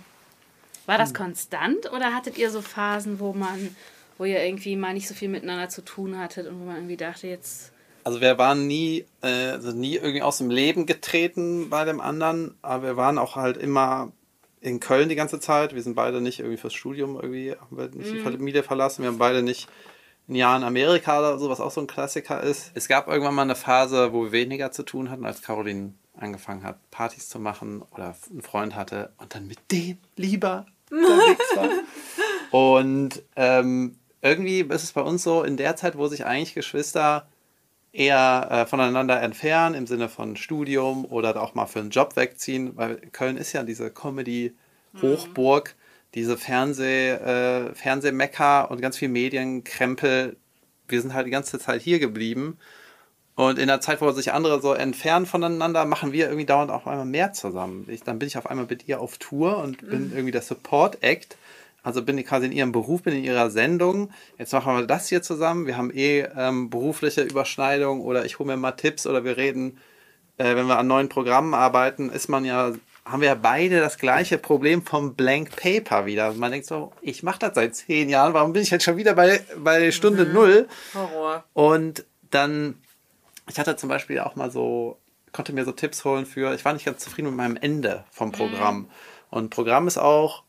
[0.86, 3.74] War das konstant oder hattet ihr so Phasen, wo man,
[4.18, 6.96] wo ihr irgendwie mal nicht so viel miteinander zu tun hattet und wo man irgendwie
[6.96, 7.72] dachte, jetzt.
[8.04, 12.54] Also wir waren nie, äh, also nie irgendwie aus dem Leben getreten bei dem anderen,
[12.62, 14.12] aber wir waren auch halt immer
[14.60, 15.74] in Köln die ganze Zeit.
[15.74, 18.14] Wir sind beide nicht irgendwie fürs Studium irgendwie, haben wir nicht mm.
[18.14, 19.02] die Familie verlassen.
[19.02, 19.68] Wir haben beide nicht
[20.34, 22.70] Jahr in Amerika oder so, was auch so ein Klassiker ist.
[22.74, 26.62] Es gab irgendwann mal eine Phase, wo wir weniger zu tun hatten, als Caroline angefangen
[26.62, 31.68] hat, Partys zu machen oder einen Freund hatte und dann mit dem lieber unterwegs war.
[32.50, 37.26] und ähm, irgendwie ist es bei uns so, in der Zeit, wo sich eigentlich Geschwister
[37.92, 42.76] eher äh, voneinander entfernen, im Sinne von Studium oder auch mal für einen Job wegziehen,
[42.76, 45.74] weil Köln ist ja diese Comedy-Hochburg.
[45.76, 45.79] Mhm
[46.14, 50.36] diese Fernseh, äh, Fernsehmecker und ganz viel Medienkrempel,
[50.88, 52.58] wir sind halt die ganze Zeit hier geblieben.
[53.36, 56.86] Und in der Zeit, wo sich andere so entfernen voneinander, machen wir irgendwie dauernd auch
[56.86, 57.86] einmal mehr zusammen.
[57.88, 60.12] Ich, dann bin ich auf einmal mit ihr auf Tour und bin mhm.
[60.12, 61.38] irgendwie der Support-Act.
[61.82, 64.10] Also bin ich quasi in ihrem Beruf, bin in ihrer Sendung.
[64.36, 65.66] Jetzt machen wir das hier zusammen.
[65.66, 69.78] Wir haben eh ähm, berufliche Überschneidung oder ich hole mir mal Tipps oder wir reden,
[70.36, 72.72] äh, wenn wir an neuen Programmen arbeiten, ist man ja
[73.04, 76.32] haben wir ja beide das gleiche Problem vom Blank Paper wieder.
[76.32, 79.14] Man denkt so, ich mache das seit zehn Jahren, warum bin ich jetzt schon wieder
[79.14, 80.32] bei, bei Stunde mhm.
[80.32, 80.68] Null?
[80.94, 81.44] Horror.
[81.54, 82.78] Und dann,
[83.48, 84.98] ich hatte zum Beispiel auch mal so,
[85.32, 88.28] konnte mir so Tipps holen für, ich war nicht ganz zufrieden mit meinem Ende vom
[88.28, 88.32] mhm.
[88.32, 88.78] Programm.
[88.78, 88.88] Mhm.
[89.30, 90.44] Und Programm ist auch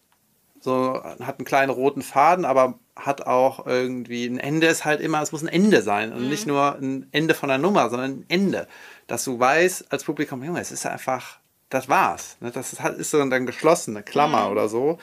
[0.60, 5.22] so, hat einen kleinen roten Faden, aber hat auch irgendwie ein Ende ist halt immer,
[5.22, 6.30] es muss ein Ende sein und mhm.
[6.30, 8.68] nicht nur ein Ende von der Nummer, sondern ein Ende.
[9.08, 11.41] Dass du weißt als Publikum, Junge, es ist einfach
[11.72, 12.38] das war's.
[12.42, 12.52] Ne?
[12.52, 14.52] Das ist, dann geschlossene Klammer mhm.
[14.52, 15.00] oder so.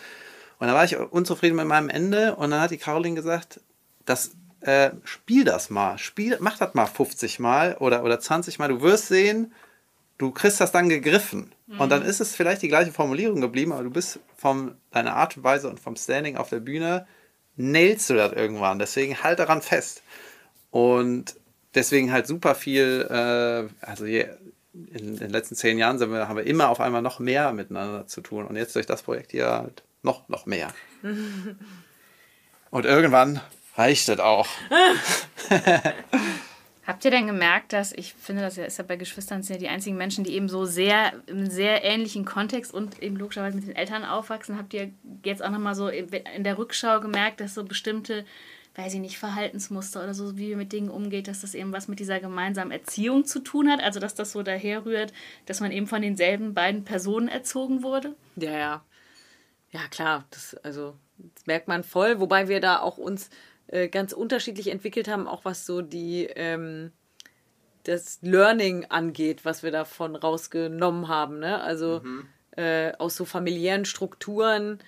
[0.61, 3.61] Und da war ich unzufrieden mit meinem Ende und dann hat die Caroline gesagt,
[4.04, 8.68] das, äh, spiel das mal, spiel, mach das mal 50 Mal oder, oder 20 Mal.
[8.68, 9.52] Du wirst sehen,
[10.18, 11.52] du kriegst das dann gegriffen.
[11.66, 11.81] Mhm.
[11.81, 15.37] Und dann ist es vielleicht die gleiche Formulierung geblieben, aber du bist von deiner Art
[15.37, 17.07] und Weise und vom Standing auf der Bühne,
[17.57, 18.78] nailst du das irgendwann.
[18.78, 20.02] Deswegen halt daran fest.
[20.70, 21.37] Und
[21.74, 24.26] deswegen halt super viel, äh, also je,
[24.86, 28.06] in den letzten zehn Jahren sind wir, haben wir immer auf einmal noch mehr miteinander
[28.06, 28.46] zu tun.
[28.46, 30.68] Und jetzt durch das Projekt hier halt noch, noch mehr.
[32.70, 33.40] Und irgendwann
[33.76, 34.46] reicht es auch.
[36.88, 39.68] Habt ihr denn gemerkt, dass ich finde, das ist ja bei Geschwistern sind ja die
[39.68, 43.77] einzigen Menschen, die eben so sehr im sehr ähnlichen Kontext und eben logischerweise mit den
[43.77, 44.57] Eltern aufwachsen.
[44.57, 44.90] Habt ihr
[45.22, 48.24] jetzt auch nochmal so in der Rückschau gemerkt, dass so bestimmte
[48.74, 51.88] weiß ich nicht, Verhaltensmuster oder so, wie wir mit Dingen umgeht, dass das eben was
[51.88, 53.83] mit dieser gemeinsamen Erziehung zu tun hat.
[53.83, 55.12] Also dass das so daherrührt,
[55.46, 58.14] dass man eben von denselben beiden Personen erzogen wurde.
[58.37, 58.85] Ja, ja.
[59.72, 60.24] Ja, klar.
[60.31, 63.29] Das, also, das merkt man voll, wobei wir da auch uns
[63.68, 66.92] äh, ganz unterschiedlich entwickelt haben, auch was so die ähm,
[67.85, 71.38] das Learning angeht, was wir davon rausgenommen haben.
[71.38, 71.61] Ne?
[71.61, 72.26] Also mhm.
[72.57, 74.78] äh, aus so familiären Strukturen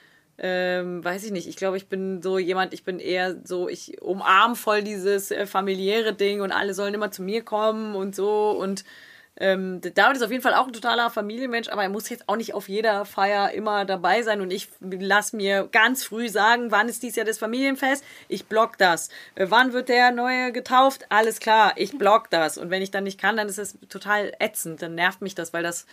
[0.42, 4.00] ähm, weiß ich nicht, ich glaube, ich bin so jemand, ich bin eher so, ich
[4.00, 8.50] umarm voll dieses äh, familiäre Ding und alle sollen immer zu mir kommen und so
[8.52, 8.84] und
[9.36, 12.36] ähm, David ist auf jeden Fall auch ein totaler Familienmensch, aber er muss jetzt auch
[12.36, 16.88] nicht auf jeder Feier immer dabei sein und ich lasse mir ganz früh sagen, wann
[16.88, 18.04] ist dies Jahr das Familienfest?
[18.28, 19.08] Ich block das.
[19.36, 21.06] Äh, wann wird der Neue getauft?
[21.08, 22.58] Alles klar, ich block das.
[22.58, 25.52] Und wenn ich dann nicht kann, dann ist es total ätzend, dann nervt mich das,
[25.52, 25.86] weil das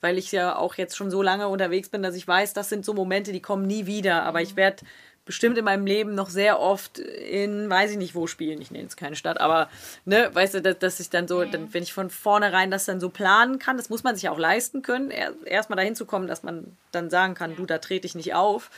[0.00, 2.84] weil ich ja auch jetzt schon so lange unterwegs bin, dass ich weiß, das sind
[2.84, 4.22] so Momente, die kommen nie wieder.
[4.22, 4.84] Aber ich werde
[5.28, 8.84] bestimmt in meinem Leben noch sehr oft in, weiß ich nicht wo spielen, ich nenne
[8.84, 9.68] jetzt keine Stadt, aber,
[10.06, 12.98] ne, weißt du, dass, dass ich dann so, dann, wenn ich von vornherein das dann
[12.98, 15.10] so planen kann, das muss man sich auch leisten können,
[15.44, 18.70] erstmal dahin zu kommen, dass man dann sagen kann, du, da trete ich nicht auf.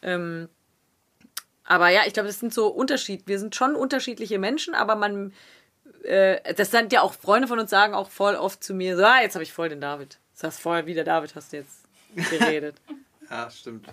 [0.00, 0.48] Ähm,
[1.64, 3.26] aber ja, ich glaube, das sind so Unterschied.
[3.26, 5.32] Wir sind schon unterschiedliche Menschen, aber man,
[6.04, 9.02] äh, das sind ja auch Freunde von uns sagen auch voll oft zu mir, so,
[9.02, 10.18] ah, jetzt habe ich voll den David.
[10.40, 11.80] Das vorher wie der David hast du jetzt
[12.30, 12.76] geredet.
[13.28, 13.88] Ja, stimmt.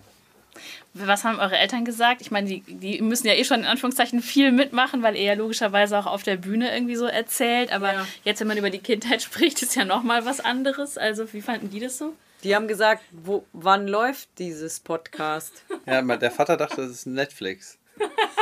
[0.94, 2.22] Was haben eure Eltern gesagt?
[2.22, 5.34] Ich meine, die, die müssen ja eh schon in Anführungszeichen viel mitmachen, weil ihr ja
[5.34, 7.72] logischerweise auch auf der Bühne irgendwie so erzählt.
[7.72, 8.08] Aber Ja.
[8.24, 10.98] jetzt, wenn man über die Kindheit spricht, ist ja nochmal was anderes.
[10.98, 12.14] Also, wie fanden die das so?
[12.44, 15.64] Die haben gesagt, wo, wann läuft dieses Podcast?
[15.86, 17.78] Ja, mein- der Vater dachte, das ist Netflix.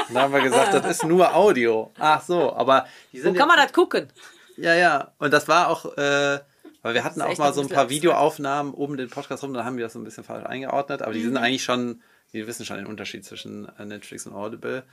[0.09, 1.91] Dann haben wir gesagt, das ist nur Audio.
[1.99, 4.09] Ach so, aber die Wo sind kann man das gucken?
[4.57, 5.11] Ja, ja.
[5.19, 6.39] Und das war auch, äh,
[6.81, 7.89] weil wir hatten auch mal so ein paar.
[7.89, 11.13] Videoaufnahmen um den Podcast rum, da haben wir das so ein bisschen falsch eingeordnet, aber
[11.13, 11.23] die Mhm.
[11.25, 12.01] sind eigentlich schon,
[12.33, 14.83] die wissen schon den Unterschied zwischen äh, Netflix und Audible.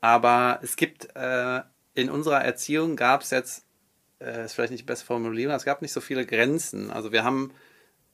[0.00, 1.60] Aber es gibt, äh,
[1.94, 3.64] in unserer Erziehung gab es jetzt,
[4.20, 6.90] äh, ist vielleicht nicht die beste Formulierung, es gab nicht so viele Grenzen.
[6.90, 7.52] Also wir haben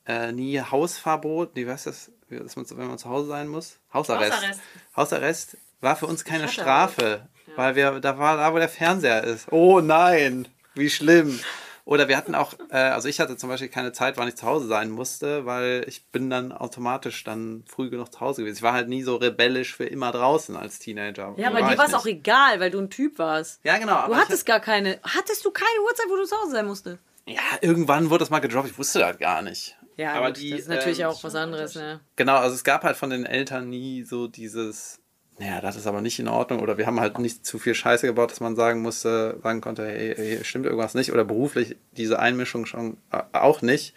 [0.07, 3.79] äh, nie Hausverbot, wie heißt das, wenn man zu Hause sein muss?
[3.93, 4.33] Hausarrest.
[4.33, 4.61] Hausarrest.
[4.97, 9.51] Hausarrest war für uns keine Strafe, weil wir, da war da, wo der Fernseher ist.
[9.53, 11.39] Oh nein, wie schlimm.
[11.85, 14.47] Oder wir hatten auch, äh, also ich hatte zum Beispiel keine Zeit, wann ich zu
[14.47, 18.57] Hause sein musste, weil ich bin dann automatisch dann früh genug zu Hause gewesen.
[18.57, 21.35] Ich war halt nie so rebellisch für immer draußen als Teenager.
[21.37, 23.61] Ja, aber War dir war es auch egal, weil du ein Typ warst.
[23.65, 24.07] Ja, genau.
[24.07, 25.01] Du hattest gar keine.
[25.03, 26.99] Hattest du keine Uhrzeit, wo du zu Hause sein musstest?
[27.27, 28.71] Ja, irgendwann wurde das mal gedroppt.
[28.71, 29.77] Ich wusste das gar nicht.
[29.97, 32.01] Ja, aber gut, die, das ist natürlich ähm, auch was anderes, ne?
[32.17, 34.99] Genau, also es gab halt von den Eltern nie so dieses,
[35.43, 38.07] naja, das ist aber nicht in Ordnung oder wir haben halt nicht zu viel Scheiße
[38.07, 42.21] gebaut, dass man sagen musste, sagen konnte, hey, hey stimmt irgendwas nicht oder beruflich diese
[42.21, 43.95] Einmischung schon äh, auch nicht.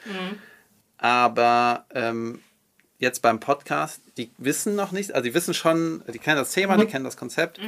[0.97, 2.41] Aber ähm,
[2.97, 6.77] jetzt beim Podcast, die wissen noch nicht, also die wissen schon, die kennen das Thema,
[6.77, 7.59] die kennen das Konzept.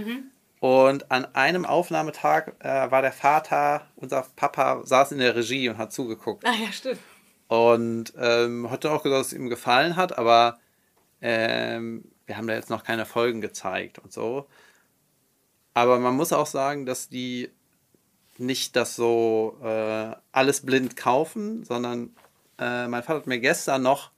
[0.59, 5.78] Und an einem Aufnahmetag äh, war der Vater, unser Papa, saß in der Regie und
[5.78, 6.43] hat zugeguckt.
[6.47, 6.99] Ah ja, stimmt.
[7.47, 10.57] Und ähm, hat dann auch gesagt, dass es ihm gefallen hat, aber
[11.21, 14.47] ähm, wir haben da jetzt noch keine Folgen gezeigt und so.
[15.73, 17.49] Aber man muss auch sagen, dass die
[18.38, 22.15] nicht das so äh, alles blind kaufen, sondern
[22.59, 24.11] äh, mein Vater hat mir gestern noch,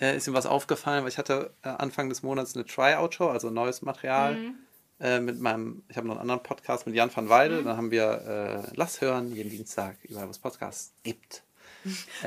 [0.00, 3.50] äh, ist ihm was aufgefallen, weil ich hatte äh, Anfang des Monats eine Tryout-Show, also
[3.50, 4.36] neues Material.
[5.00, 7.92] Äh, mit meinem, ich habe noch einen anderen Podcast mit Jan van Weide, dann haben
[7.92, 11.44] wir äh, Lass hören, jeden Dienstag, überall wo es Podcasts gibt.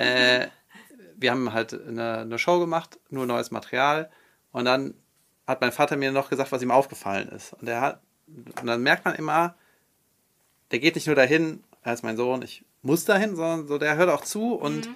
[1.18, 4.10] wir haben halt eine, eine Show gemacht, nur neues Material.
[4.52, 4.94] Und dann
[5.48, 7.54] hat mein Vater mir noch gesagt, was ihm aufgefallen ist.
[7.54, 9.56] Und, der hat, und dann merkt man immer,
[10.72, 13.96] der geht nicht nur dahin, er ist mein Sohn, ich muss dahin, sondern so, der
[13.96, 14.90] hört auch zu und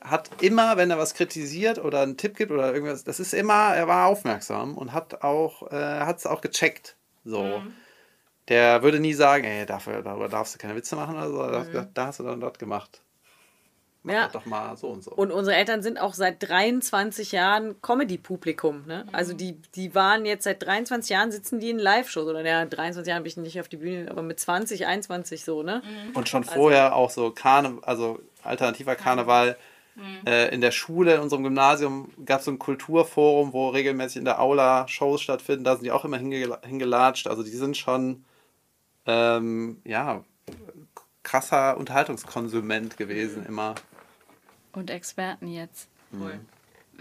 [0.00, 3.74] hat immer, wenn er was kritisiert oder einen Tipp gibt oder irgendwas, das ist immer,
[3.74, 6.96] er war aufmerksam und hat auch, äh, hat es auch gecheckt.
[7.24, 7.62] So.
[8.48, 11.72] Der würde nie sagen, ey, dafür, darüber darfst du keine Witze machen oder so.
[11.72, 13.00] Da, da hast du dann dort gemacht.
[14.04, 14.28] Ja.
[14.28, 15.12] doch mal so und so.
[15.12, 18.84] Und unsere Eltern sind auch seit 23 Jahren Comedy-Publikum.
[18.86, 19.06] Ne?
[19.12, 22.26] Also die, die waren jetzt seit 23 Jahren, sitzen die in Live-Shows.
[22.26, 25.62] Oder ja, 23 Jahren bin ich nicht auf die Bühne, aber mit 20, 21 so,
[25.62, 25.82] ne?
[26.14, 29.56] Und schon vorher auch so Karne, also alternativer Karneval.
[30.26, 34.24] Äh, in der Schule, in unserem Gymnasium, gab es so ein Kulturforum, wo regelmäßig in
[34.24, 35.64] der Aula Shows stattfinden.
[35.64, 37.26] Da sind die auch immer hinge hingelatscht.
[37.26, 38.24] Also die sind schon,
[39.06, 40.24] ähm, ja,
[41.22, 43.74] krasser Unterhaltungskonsument gewesen immer.
[44.72, 45.88] Und Experten jetzt.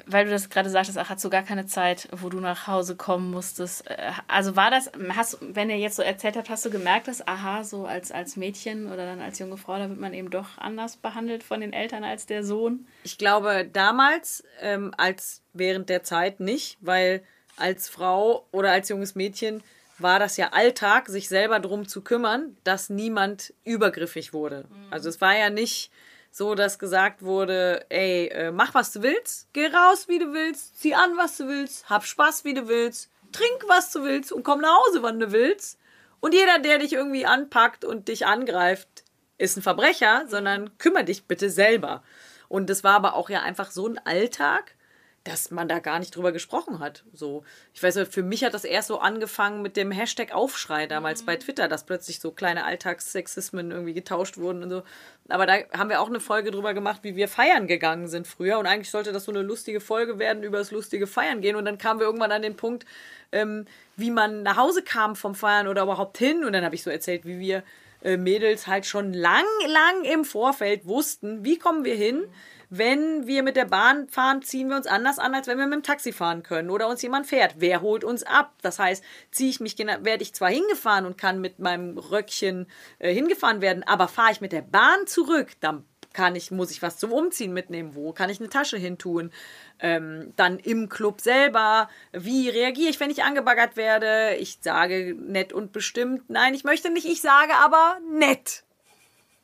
[0.06, 2.96] Weil du das gerade sagtest, ach, hast du gar keine Zeit, wo du nach Hause
[2.96, 3.90] kommen musstest.
[3.90, 7.28] Äh, Also war das, hast, wenn ihr jetzt so erzählt habt, hast du gemerkt, dass,
[7.28, 10.58] aha, so als, als Mädchen oder dann als junge Frau, da wird man eben doch
[10.58, 12.88] anders behandelt von den Eltern als der Sohn?
[13.04, 17.22] Ich glaube, damals, ähm, als während der Zeit nicht, weil
[17.58, 19.62] als Frau oder als junges Mädchen
[20.00, 24.66] war das ja Alltag, sich selber darum zu kümmern, dass niemand übergriffig wurde.
[24.90, 25.92] Also es war ja nicht
[26.32, 30.80] so, dass gesagt wurde, ey, äh, mach was du willst, geh raus, wie du willst,
[30.80, 34.44] zieh an, was du willst, hab Spaß, wie du willst, trink, was du willst und
[34.44, 35.78] komm nach Hause, wann du willst.
[36.22, 39.04] Und jeder, der dich irgendwie anpackt und dich angreift,
[39.38, 42.04] ist ein Verbrecher, sondern kümmere dich bitte selber.
[42.48, 44.76] Und das war aber auch ja einfach so ein Alltag,
[45.24, 47.04] dass man da gar nicht drüber gesprochen hat.
[47.14, 47.44] So,
[47.74, 51.24] ich weiß nicht, für mich hat das erst so angefangen mit dem Hashtag Aufschrei damals
[51.24, 54.84] bei Twitter, dass plötzlich so kleine Alltagssexismen irgendwie getauscht wurden und so.
[55.30, 58.58] Aber da haben wir auch eine Folge drüber gemacht, wie wir feiern gegangen sind früher.
[58.58, 61.56] Und eigentlich sollte das so eine lustige Folge werden, über das lustige Feiern gehen.
[61.56, 62.86] Und dann kamen wir irgendwann an den Punkt,
[63.32, 63.66] ähm,
[63.98, 66.44] wie man nach Hause kam vom Feiern oder überhaupt hin.
[66.44, 67.64] Und dann habe ich so erzählt, wie wir
[68.04, 72.24] äh, Mädels halt schon lang, lang im Vorfeld wussten, wie kommen wir hin.
[72.74, 75.74] Wenn wir mit der Bahn fahren, ziehen wir uns anders an, als wenn wir mit
[75.74, 77.56] dem Taxi fahren können oder uns jemand fährt.
[77.58, 78.54] Wer holt uns ab?
[78.62, 82.68] Das heißt, ziehe ich mich, werde ich zwar hingefahren und kann mit meinem Röckchen
[83.00, 86.82] äh, hingefahren werden, aber fahre ich mit der Bahn zurück, dann kann ich, muss ich
[86.82, 87.94] was zum Umziehen mitnehmen?
[87.94, 89.32] Wo kann ich eine Tasche hin tun?
[89.80, 91.90] Ähm, dann im Club selber.
[92.14, 94.36] Wie reagiere ich, wenn ich angebaggert werde?
[94.36, 96.30] Ich sage nett und bestimmt.
[96.30, 97.06] Nein, ich möchte nicht.
[97.06, 98.64] Ich sage aber nett.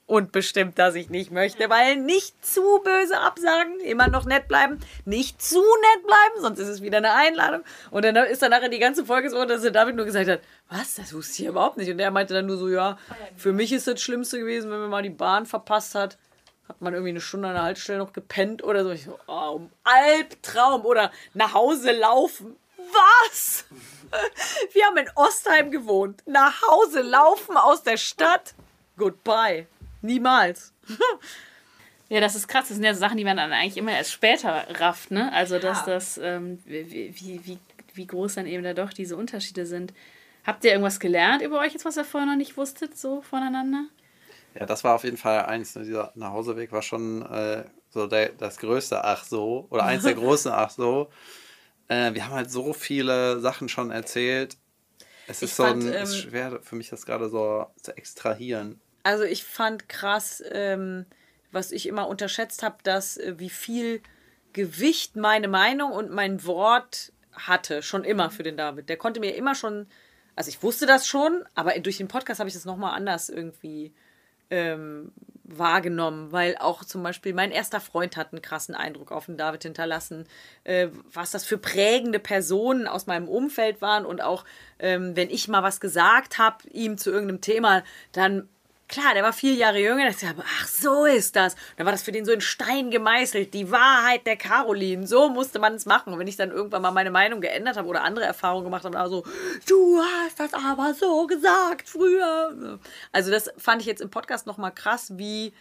[0.08, 4.80] Und bestimmt, dass ich nicht möchte, weil nicht zu böse absagen, immer noch nett bleiben,
[5.04, 7.62] nicht zu nett bleiben, sonst ist es wieder eine Einladung.
[7.92, 10.40] Und dann ist dann nachher die ganze Folge so, dass der David nur gesagt hat,
[10.70, 11.92] was, das wusste ich überhaupt nicht.
[11.92, 12.98] Und er meinte dann nur so, ja,
[13.36, 16.18] für mich ist das Schlimmste gewesen, wenn man mal die Bahn verpasst hat.
[16.70, 18.92] Hat man irgendwie eine Stunde an der Haltestelle noch gepennt oder so.
[18.92, 22.56] Ich so, oh, Albtraum oder nach Hause laufen.
[22.78, 23.66] Was?
[24.72, 26.24] Wir haben in Ostheim gewohnt.
[26.26, 28.54] Nach Hause laufen aus der Stadt.
[28.98, 29.68] Goodbye.
[30.02, 30.74] Niemals.
[32.10, 32.70] Ja, das ist krass.
[32.70, 35.30] Das sind ja Sachen, die man dann eigentlich immer erst später rafft, ne?
[35.34, 37.60] Also, dass das, ähm, wie, wie, wie,
[37.94, 39.94] wie groß dann eben da doch diese Unterschiede sind.
[40.46, 43.88] Habt ihr irgendwas gelernt über euch jetzt, was ihr vorher noch nicht wusstet, so voneinander?
[44.58, 45.76] Ja, das war auf jeden Fall eins.
[45.76, 45.84] Ne?
[45.84, 50.52] Dieser Nachhauseweg war schon äh, so der, das größte Ach so oder eins der großen
[50.54, 51.10] Ach so.
[51.90, 54.56] Äh, wir haben halt so viele Sachen schon erzählt.
[55.28, 57.98] Es ist Ich so fand, ein, ähm, ist schwer für mich, das gerade so zu
[57.98, 58.80] extrahieren.
[59.08, 61.06] Also ich fand krass, ähm,
[61.54, 64.02] was ich immer unterschätzt habe, dass äh, wie viel
[64.52, 68.90] Gewicht meine Meinung und mein Wort hatte, schon immer für den David.
[68.90, 69.88] Der konnte mir immer schon,
[70.36, 73.94] also ich wusste das schon, aber durch den Podcast habe ich das nochmal anders irgendwie
[74.50, 75.14] ähm,
[75.46, 79.64] wahrgenommen, weil auch zum Beispiel mein erster Freund hat einen krassen Eindruck auf den David
[79.64, 80.26] hinterlassen,
[80.66, 84.44] äh, was das für prägende Personen aus meinem Umfeld waren und auch
[84.80, 88.50] ähm, wenn ich mal was gesagt habe ihm zu irgendeinem Thema, dann
[88.88, 91.56] klar, der war vier Jahre jünger, da dachte ich, aber ach so ist das.
[91.76, 95.60] Dann war das für den so in Stein gemeißelt, die Wahrheit der Caroline, so musste
[95.60, 96.14] man es machen.
[96.14, 98.96] Und wenn ich dann irgendwann mal meine Meinung geändert habe oder andere Erfahrungen gemacht habe,
[98.96, 99.24] war so,
[99.68, 102.80] du hast das aber so gesagt früher.
[103.12, 105.54] Also das fand ich jetzt im Podcast nochmal krass, wie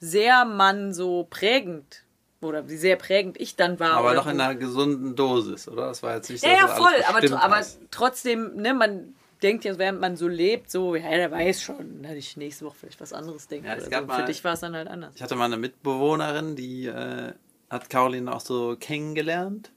[0.00, 2.02] sehr man so prägend
[2.40, 3.92] oder wie sehr prägend ich dann war.
[3.92, 5.86] Aber oder noch in einer gesunden Dosis, oder?
[5.86, 7.04] Das war jetzt nicht ja, dass ja, du voll.
[7.08, 11.62] Aber, aber trotzdem, ne, man denkt ja, während man so lebt, so, ja, der weiß
[11.62, 13.68] schon, dass ich nächste Woche vielleicht was anderes denke.
[13.68, 13.90] Ja, so.
[14.06, 15.14] mal- Für dich war es dann halt anders.
[15.16, 17.32] Ich hatte mal eine Mitbewohnerin, die äh,
[17.70, 19.72] hat Caroline auch so kennengelernt.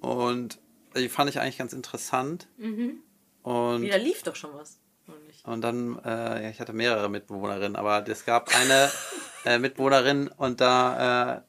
[0.00, 0.58] Und
[0.96, 2.48] die fand ich eigentlich ganz interessant.
[3.42, 4.78] Und, Ja, da lief doch schon was.
[5.44, 8.90] Und dann, äh, ja, ich hatte mehrere Mitbewohnerinnen, aber es gab eine
[9.44, 11.42] äh, Mitbewohnerin und da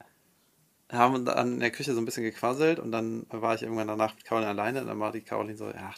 [0.89, 3.63] äh, haben wir dann in der Küche so ein bisschen gequasselt und dann war ich
[3.63, 5.91] irgendwann danach mit Caroline alleine und dann war die Caroline so, ja,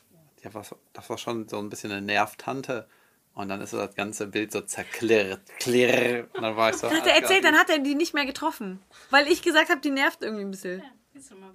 [0.53, 2.87] war, so- das war schon so ein bisschen eine Nervtante.
[3.33, 6.27] Und dann ist so das ganze Bild so zerklirrt, klirr.
[6.33, 6.89] Und dann war ich so.
[6.89, 8.81] Hat er erzählt, dann hat er die nicht mehr getroffen.
[9.09, 10.81] Weil ich gesagt habe, die nervt irgendwie ein bisschen.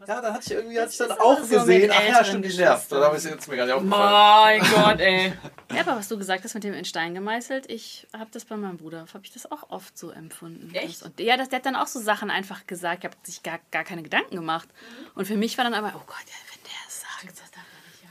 [0.07, 1.91] Ja, dann hatte ich irgendwie hatte ich dann auch so gesehen.
[1.93, 2.91] Ach ja, stimmt, die nervt.
[2.93, 4.61] Dann habe ich jetzt mir gar nicht aufgefallen.
[4.63, 5.33] Mein Gott, ey.
[5.75, 8.57] Ja, aber was du gesagt hast mit dem in Stein gemeißelt, ich habe das bei
[8.57, 10.75] meinem Bruder, habe ich das auch oft so empfunden.
[10.75, 11.03] Echt?
[11.03, 13.59] Und ja, das, der hat dann auch so Sachen einfach gesagt, ich habe sich gar,
[13.71, 14.69] gar keine Gedanken gemacht.
[15.15, 17.50] Und für mich war dann aber, oh Gott, ja, wenn der es sagt.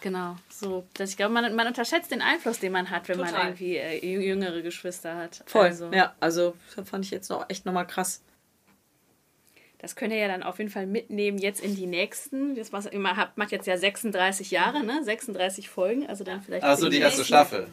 [0.01, 0.85] Genau, so.
[0.93, 3.47] Dass ich glaube, man, man unterschätzt den Einfluss, den man hat, wenn man Total.
[3.47, 5.43] irgendwie äh, jü- jüngere Geschwister hat.
[5.45, 5.65] Voll.
[5.67, 8.21] Also, Ja, also das fand ich jetzt noch echt nochmal krass.
[9.79, 12.55] Das könnt ihr ja dann auf jeden Fall mitnehmen jetzt in die nächsten.
[12.55, 15.03] Das was immer habt, macht jetzt ja 36 Jahre, ne?
[15.03, 17.67] 36 Folgen, also dann vielleicht Also für die erste nächsten- Staffel.